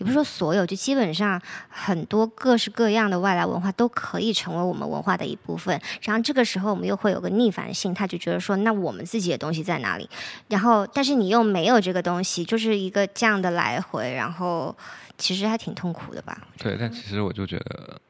[0.00, 5.78] 也不是说所有，就基本上很多各式各样的外来文化都可以成为我们文化的一部分。
[6.00, 10.08] 然后这个时候我们又会有个逆反性，他就觉得说，那我们自己的东西在哪里？
[10.48, 14.74] 然后但是你又没有这个东西，就是一个这样的来回，然后
[15.18, 16.48] 其实还挺痛苦的吧？
[16.56, 18.00] 对，但其实我就觉得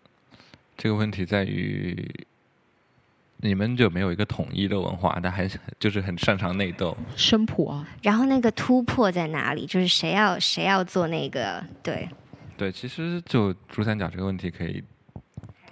[0.78, 2.08] 这个问题在于。
[3.42, 6.96] 你们就没有一个统一的文化，但还是就是很擅长内斗。
[7.16, 9.64] 生普啊，然后那个突破在哪里？
[9.66, 11.64] 就是谁要谁要做那个？
[11.82, 12.08] 对，
[12.56, 14.84] 对，其实就珠三角这个问题可以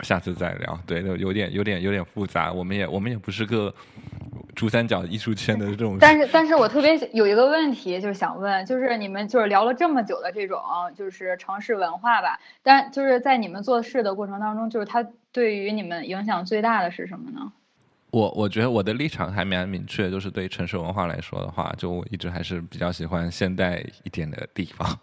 [0.00, 0.80] 下次再聊。
[0.86, 2.50] 对，有点有点有点复杂。
[2.50, 3.74] 我们也我们也不是个
[4.54, 5.98] 珠三角艺术圈的这种。
[6.00, 10.58] 但是，但是我特别有一个问题，就是想问，就是你们就是聊了这么久的这种
[10.96, 12.40] 就是城市文化吧？
[12.62, 17.52] 但就是在你们做事的过程当中，就是它对于你们影响最大的是什么呢？
[18.10, 24.98] 我我觉得我的立场还蛮明确，就是对城市文化来说的话，就我一直还是比较喜欢现代一点的地方，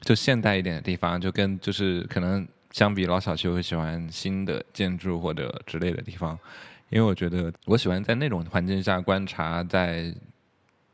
[0.00, 6.38] 就现代一点的地方，就跟就是可能相比老小区，会喜欢新的建筑或者之类的地方，
[6.88, 10.14] 因为我觉得我喜欢在那种环境下观察，在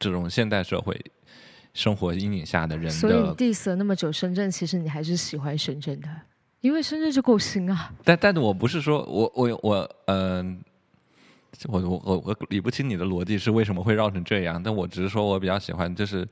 [0.00, 1.00] 这种现代社会
[1.74, 2.90] 生活阴影下的人的。
[2.90, 6.08] 所以你 diss 了那么久深圳，其实你还是喜欢深圳的，
[6.60, 7.92] 因为深圳就够新啊。
[8.02, 10.60] 但但是我不是说我我我嗯。
[11.68, 16.26] 我我我我理不清你的逻辑是为什么会绕成这样，但我只是说我比较喜欢，就是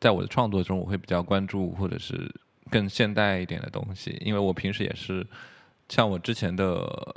[0.00, 2.28] 在我的创作中，我会比较关注或者是
[2.70, 5.26] 更现代一点的东西，因为我平时也是
[5.88, 7.16] 像我之前的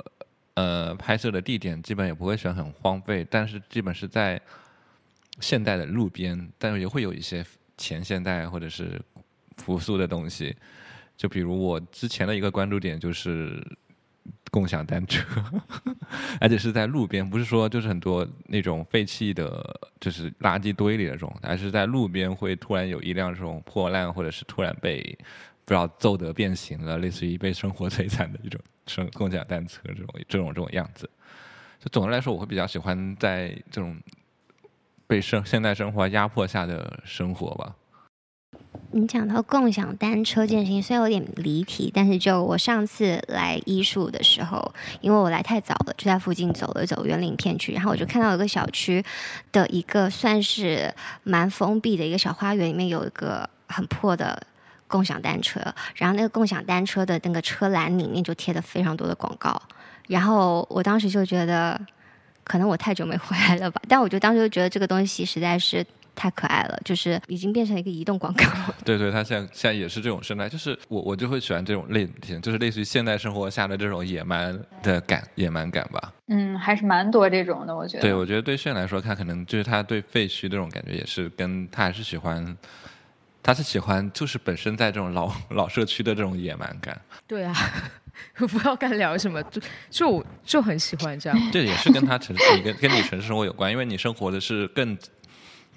[0.54, 4.40] 呃拍摄的地点，基本也不会选很荒废，但是基本是在
[5.40, 7.44] 现代的路边，但是也会有一些
[7.78, 9.00] 前现代或者是
[9.56, 10.54] 朴素的东西，
[11.16, 13.66] 就比如我之前的一个关注点就是。
[14.56, 15.22] 共享单车，
[16.40, 25.02] 而且是在路边，不是说就是很多那种废弃的，就是垃圾堆里的这种，而是在路边会突然有一辆这种破烂，或者是突然被
[25.66, 31.10] 不知道揍得变形了，类似于被生活摧残的一种生共享单车这种这种这种样子。
[31.78, 33.94] 就总的来说，我会比较喜欢在这种
[35.06, 37.76] 被生现代生活压迫下的生活吧。
[38.96, 49.04] 你讲到共享单车这件事情，虽然有点离题，但是就我上次来医术的时候，因为我来太早了，就在附近走了走园林片区，然后我就看到有个小区
[49.52, 50.94] 的一个算是
[51.24, 54.42] 蛮封闭的一个小花园，里面有一个很破的
[54.88, 55.60] 共享单车，
[55.96, 59.60] 然后那个共享单车的那个车篮里面就贴了非常多的广告，
[60.08, 61.78] 然后我当时就觉得，
[62.44, 65.84] 可能我太久没回来了吧，但我就当时就觉得这个东西实在是。
[66.16, 68.74] 太可爱了，就是已经变成一个移动广告了。
[68.84, 76.12] 对对，它现在现在也是这种生态，就是我我就会喜欢这种类型，就是类似于现代生活下的这种野蛮的感，野蛮感吧。
[76.28, 78.00] 嗯，还是蛮多这种的，我觉得。
[78.00, 82.56] 对，我觉得对炫来说，他可能就是他对废墟这种感觉，也是跟他还是喜欢，
[83.42, 87.00] 他是喜欢就是本身在这种老老社区的这种野蛮感。
[87.28, 87.54] 对啊，
[88.38, 89.60] 不知道该聊什么，就
[89.90, 91.38] 就就很喜欢这样。
[91.52, 94.96] 这也是跟他城市 跟跟你城市生活有关，因为你生活的是更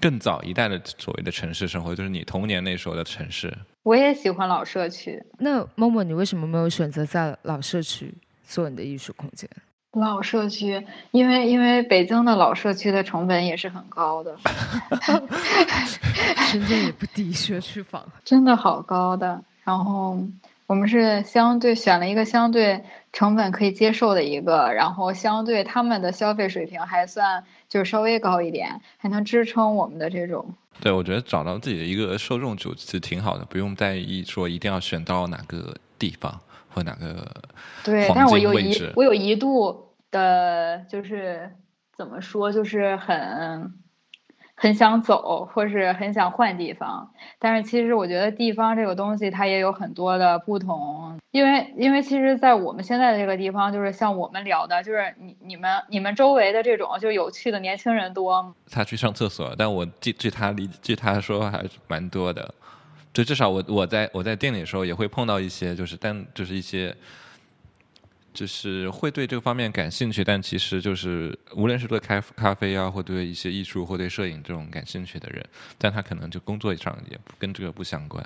[0.01, 3.55] 更早一代的所谓的城市生活，就是你童年那时候的城市。
[3.83, 5.23] 我也喜欢老社区。
[5.37, 8.13] 那默默，你为什么没有选择在老社区
[8.45, 9.49] 做你的艺术空间？
[9.93, 14.37] 老社区，因为因为北京的老社区的成本也是很高的，
[16.51, 19.43] 深圳也不低，学区房 真的好高的。
[19.63, 20.19] 然后
[20.67, 30.53] 我们是相对选了一个相对成本可以接受的一个，然后相对他们的消费水平还算就是稍微高一点，还能支撑我们的这种。
[30.81, 36.39] 对，我觉得找到自己的一个受众就其实挺好的，不用在意说一定要选到哪个地方。
[36.71, 37.25] 或哪个
[37.83, 41.51] 对，但是我有一我有一度的，就是
[41.97, 43.73] 怎么说，就是很
[44.61, 47.09] 很想走，或是很想换地方。
[47.39, 51.17] 但是其实我觉得地方这个东西，它也有很多的不同。
[51.31, 58.53] 因为因为其实，在我们现在的这个地方，就是像我们聊的，就是你你们你们周围的这种就有趣的年轻人多。
[58.69, 62.53] 他去上厕所，但我据据他理据他说还是蛮多的。
[63.13, 66.93] 就至少我我在我在店里的时候也会碰到一些，就是但就是一些，
[68.39, 75.45] 就是会对这个方面感兴趣，但其实就是无论是对咖咖啡啊，或对一些艺术或对摄影这种感兴趣的人，
[75.77, 78.25] 但他可能就工作上也跟这个不相关。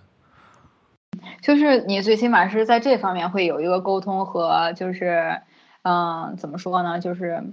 [1.41, 5.41] 就是你最起码是在这方面会有一个沟通和就是
[5.81, 6.99] 嗯怎么说呢？
[6.99, 7.43] 就是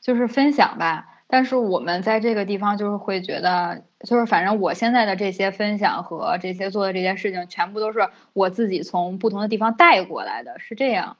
[0.00, 1.06] 就是分享吧。
[1.26, 11.18] 但是我们在这个地方就是会觉得，就是反正我现在的这些分享和这些做的这些事情，全部都是我自己从不同的地方带过来的，是这样，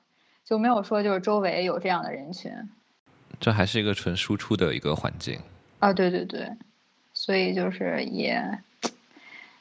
[0.48, 2.50] 就没有说就是周围有这样的人群。
[3.38, 5.38] 这还是一个纯输出的一个环境。
[5.78, 6.50] 啊，对对对，
[7.12, 8.42] 所以就是也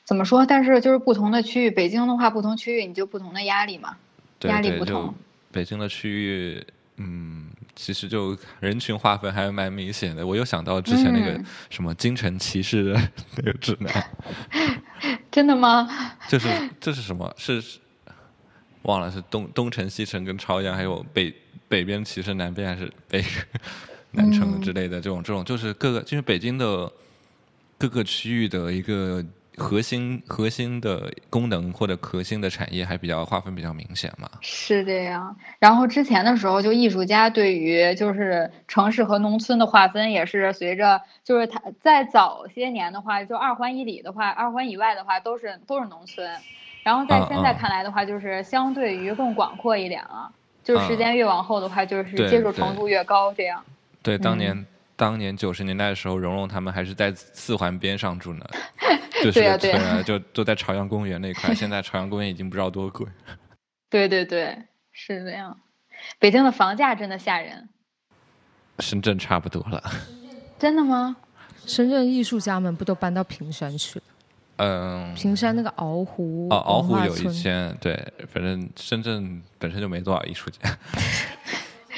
[0.06, 0.46] 怎么说？
[0.46, 3.98] 但是就是不同的区域，北京的话，不同区域你就不同的压力嘛，
[4.44, 5.14] 压力不同。
[5.52, 6.66] 北京的区域，
[6.96, 7.50] 嗯。
[7.76, 10.26] 其实就人群划分还蛮明显的。
[10.26, 13.00] 我又想到之前那个什么京城骑士的
[13.38, 14.04] 那个指南，
[15.30, 15.88] 真的吗？
[16.28, 16.50] 这是
[16.82, 17.32] 这是什么？
[17.38, 17.64] 是
[18.84, 21.34] 忘了是东东城、西城跟朝阳，还有北
[21.68, 23.24] 北边其实，南边还是北
[24.12, 26.92] 南城之类的这种这种，就是各个就是北京的
[27.78, 29.24] 各个区域的一个。
[29.60, 34.30] 核心核心的功能或者核心的产业还比较划分比较明显嘛？
[34.40, 35.36] 是这样。
[35.58, 46.30] 然后之前的时候，就艺术家对于就是城市和农村的划分也是随着就是他在早些年的话，就二环以里的话，二环以外的话都是都是农村。
[46.88, 50.32] 然后在现在看来的话，就是相对于更广阔一点了。
[50.64, 53.62] 就是时间越往后的话，就是接受程度越高，这样。
[54.02, 54.66] 对，当年
[54.96, 58.46] 当年九十年代的时候，蓉蓉他们还是在四环边上住呢。
[59.22, 61.54] 就是对啊，就都在朝阳公园那块。
[61.54, 63.06] 现在朝阳公园已经不知道多贵。
[63.92, 64.58] 对对对，
[64.94, 65.60] 是这样。
[66.20, 67.68] 北京的房价真的吓人。
[68.80, 69.84] 深圳差不多了。
[70.58, 71.18] 真的吗？
[71.66, 74.06] 深圳艺术家们不都搬到平山去了？
[74.58, 75.14] 嗯。
[75.16, 76.48] 平山那个鳌湖。
[76.52, 77.96] 哦，鳌湖有一间，对，
[78.32, 80.78] 反正深圳本身就没多少艺术家。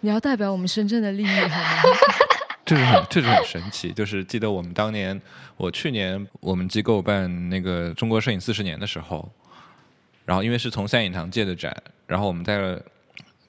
[0.00, 1.82] 你要代表我们深圳的利益好吗？
[2.64, 3.92] 这是很，这是很神奇。
[3.92, 5.20] 就是记得我们当年，
[5.56, 9.28] 我去年我们机构办那个中国摄影四十年的时候，
[10.24, 12.80] 然后因为是从三影堂借的展，然后我们在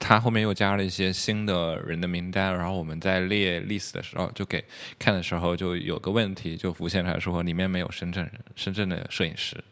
[0.00, 4.64] 他后面又加了一些新的人的名单，然后我们在列 list 的时候，就给
[4.98, 9.62] 看的时候就有个问题就浮现出来说，里面没有深圳人，深圳的摄影师，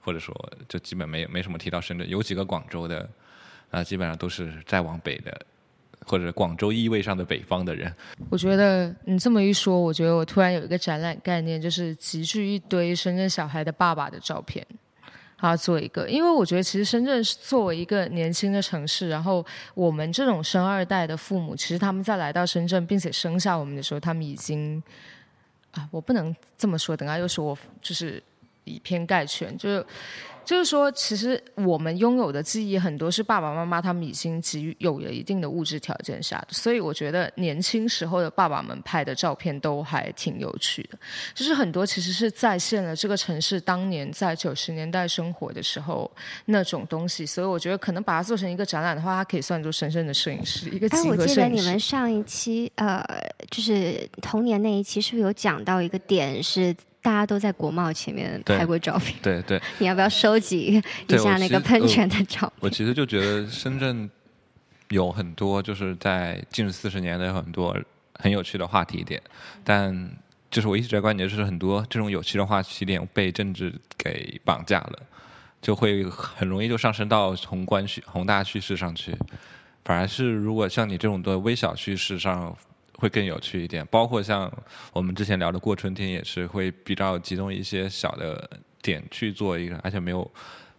[0.00, 0.32] 或者说
[0.68, 3.08] 就基本没没什么提到深圳，有几个广州的，
[3.70, 5.46] 啊，基本上都是再往北的。
[6.04, 7.94] 或者广州意味上的北方的人，
[8.28, 14.66] 我觉得你这么一说，我觉得我突然有一个展览概念，就是集聚一堆深圳小孩的爸爸的照片，
[15.42, 16.08] 啊，做一个。
[16.08, 24.80] 因为我觉得其实深圳作为一个年轻的城市，然后我们这种生二代的父母，其实他们在来到深圳并且生下我们的时候，他们已经
[25.72, 28.22] 啊，我不能这么说，等下又说我就是
[28.62, 29.84] 以偏概全，就是
[30.44, 40.98] 就是说，其实我们拥有的记忆很多是爸爸妈妈他们已经给予有了一定的物质条件下的，所以我觉得年轻时候的爸爸们拍的照片都还挺有趣的，
[41.34, 46.10] 就是很多其实是再现了这个城市当年在九十年代生活的时候
[46.46, 51.78] 那种东西，所以我觉得可能把它做成一个展览的话，它可以算作深圳的摄影师一个集哎，我合摄影记得你们。
[51.78, 53.04] 上一期呃，
[53.50, 56.74] 就是童年那一期，是不是有讲到一个点是？
[57.02, 62.52] 大家都在国贸前面拍过照片，对对， 你要不要收集一下那个喷泉的照片？
[62.60, 64.08] 我其实就觉得深圳
[64.90, 67.76] 有很多就是在近四十年的有很多
[68.14, 69.20] 很有趣的话题点，
[69.64, 70.10] 但
[70.48, 74.98] 就是我一直在观点就是很多这种有趣的话题点被政治给绑架了，
[75.60, 79.12] 就会很容易就上升到宏观叙宏大叙事上去，
[79.84, 82.56] 反而是如果像你这种的微小叙事上。
[83.02, 84.48] 会更有趣一点，包括像
[84.92, 88.48] 我们之前聊的过春天，也是会比较集中一些小的
[88.80, 90.30] 点去做一个，而且没有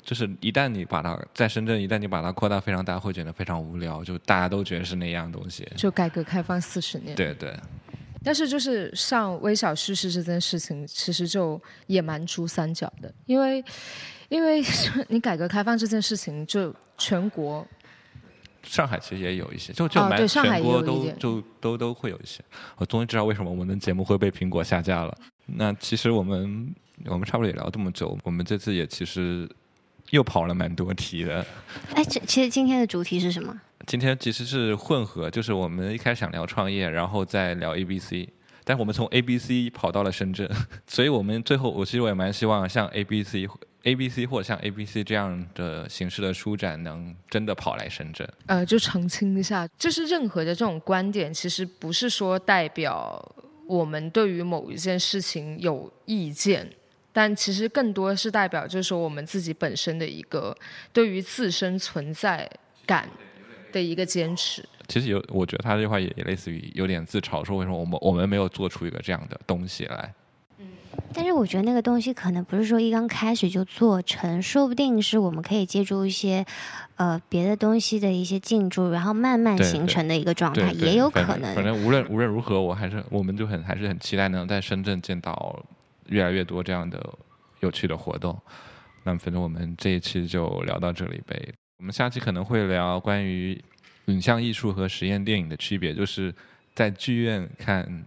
[0.02, 5.68] 就是一旦你把它在深圳，一旦你把它扩大非常大，会觉得非常无聊，就大家都觉得是那样东西。
[5.76, 7.54] 就改革开放四十年，对对，
[8.24, 13.62] 但是就是上微小叙事这件事情，其实就也蛮珠三角的，因为
[14.30, 14.64] 因为
[15.10, 17.68] 你改革开放这件事情，就全国
[18.64, 22.42] 上海其实也有一些，就就哦蛮、全国都都都都会有一些。
[22.78, 25.16] 我终于知道为什么我们的节目会被苹果下架了。
[25.46, 26.74] 那其实我们
[27.06, 29.50] 我们差不多也聊这么久，我们这次也其实
[30.12, 31.46] 又跑了蛮多题的。
[31.94, 33.54] 哎，这其实今天的主题是什么？
[33.86, 38.30] 今天其实是混合，就是我们一开始想聊创业，然后再聊 A B C，
[38.64, 40.50] 但是我们从 A B C 跑到了深圳，
[40.88, 43.46] 所以我们最后我其实我也蛮希望像 A B C
[43.84, 48.28] A B C 或者像 A B C 这样的形式的书展能真的跑来深圳。
[48.46, 53.36] 呃，就澄清一下，就是任何的这种观点，其实不是说代表
[53.68, 56.70] 我们对于某一件事情有意见，
[57.12, 60.56] 但其实更多是代表，就是说我们自己本身的一个
[60.94, 62.50] 对于自身存在
[62.86, 63.10] 感
[63.72, 64.64] 的一个坚持。
[64.88, 70.14] 其实有，我觉得他这句话也也类似于有点自嘲，说为什么我们我们没有做出一个这样的东西来。
[71.14, 76.46] 但是我觉得那个东西可能不是说一刚开始就做成，说不定是我们可以借助一些
[76.96, 81.56] 呃别的东西的一些进驻，然后慢慢形成的一个状态，也有可能。
[81.56, 85.64] 反正无论无论如何，我还是我们就很还是很期待能在深圳见到
[86.08, 87.02] 越来越多这样的
[87.60, 88.40] 有趣的活动。
[89.04, 91.54] 那么反正我们这一期就聊到这里呗。
[91.78, 93.62] 我们下期可能会聊关于
[94.06, 96.34] 影像艺术和实验电影的区别，就是
[96.74, 98.06] 在剧院看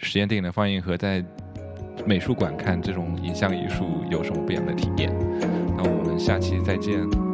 [0.00, 1.22] 实验电影的放映和在
[2.06, 5.12] 美术馆看这种影像艺术有什么不一样的体验。
[5.76, 7.29] 那我们下期再见。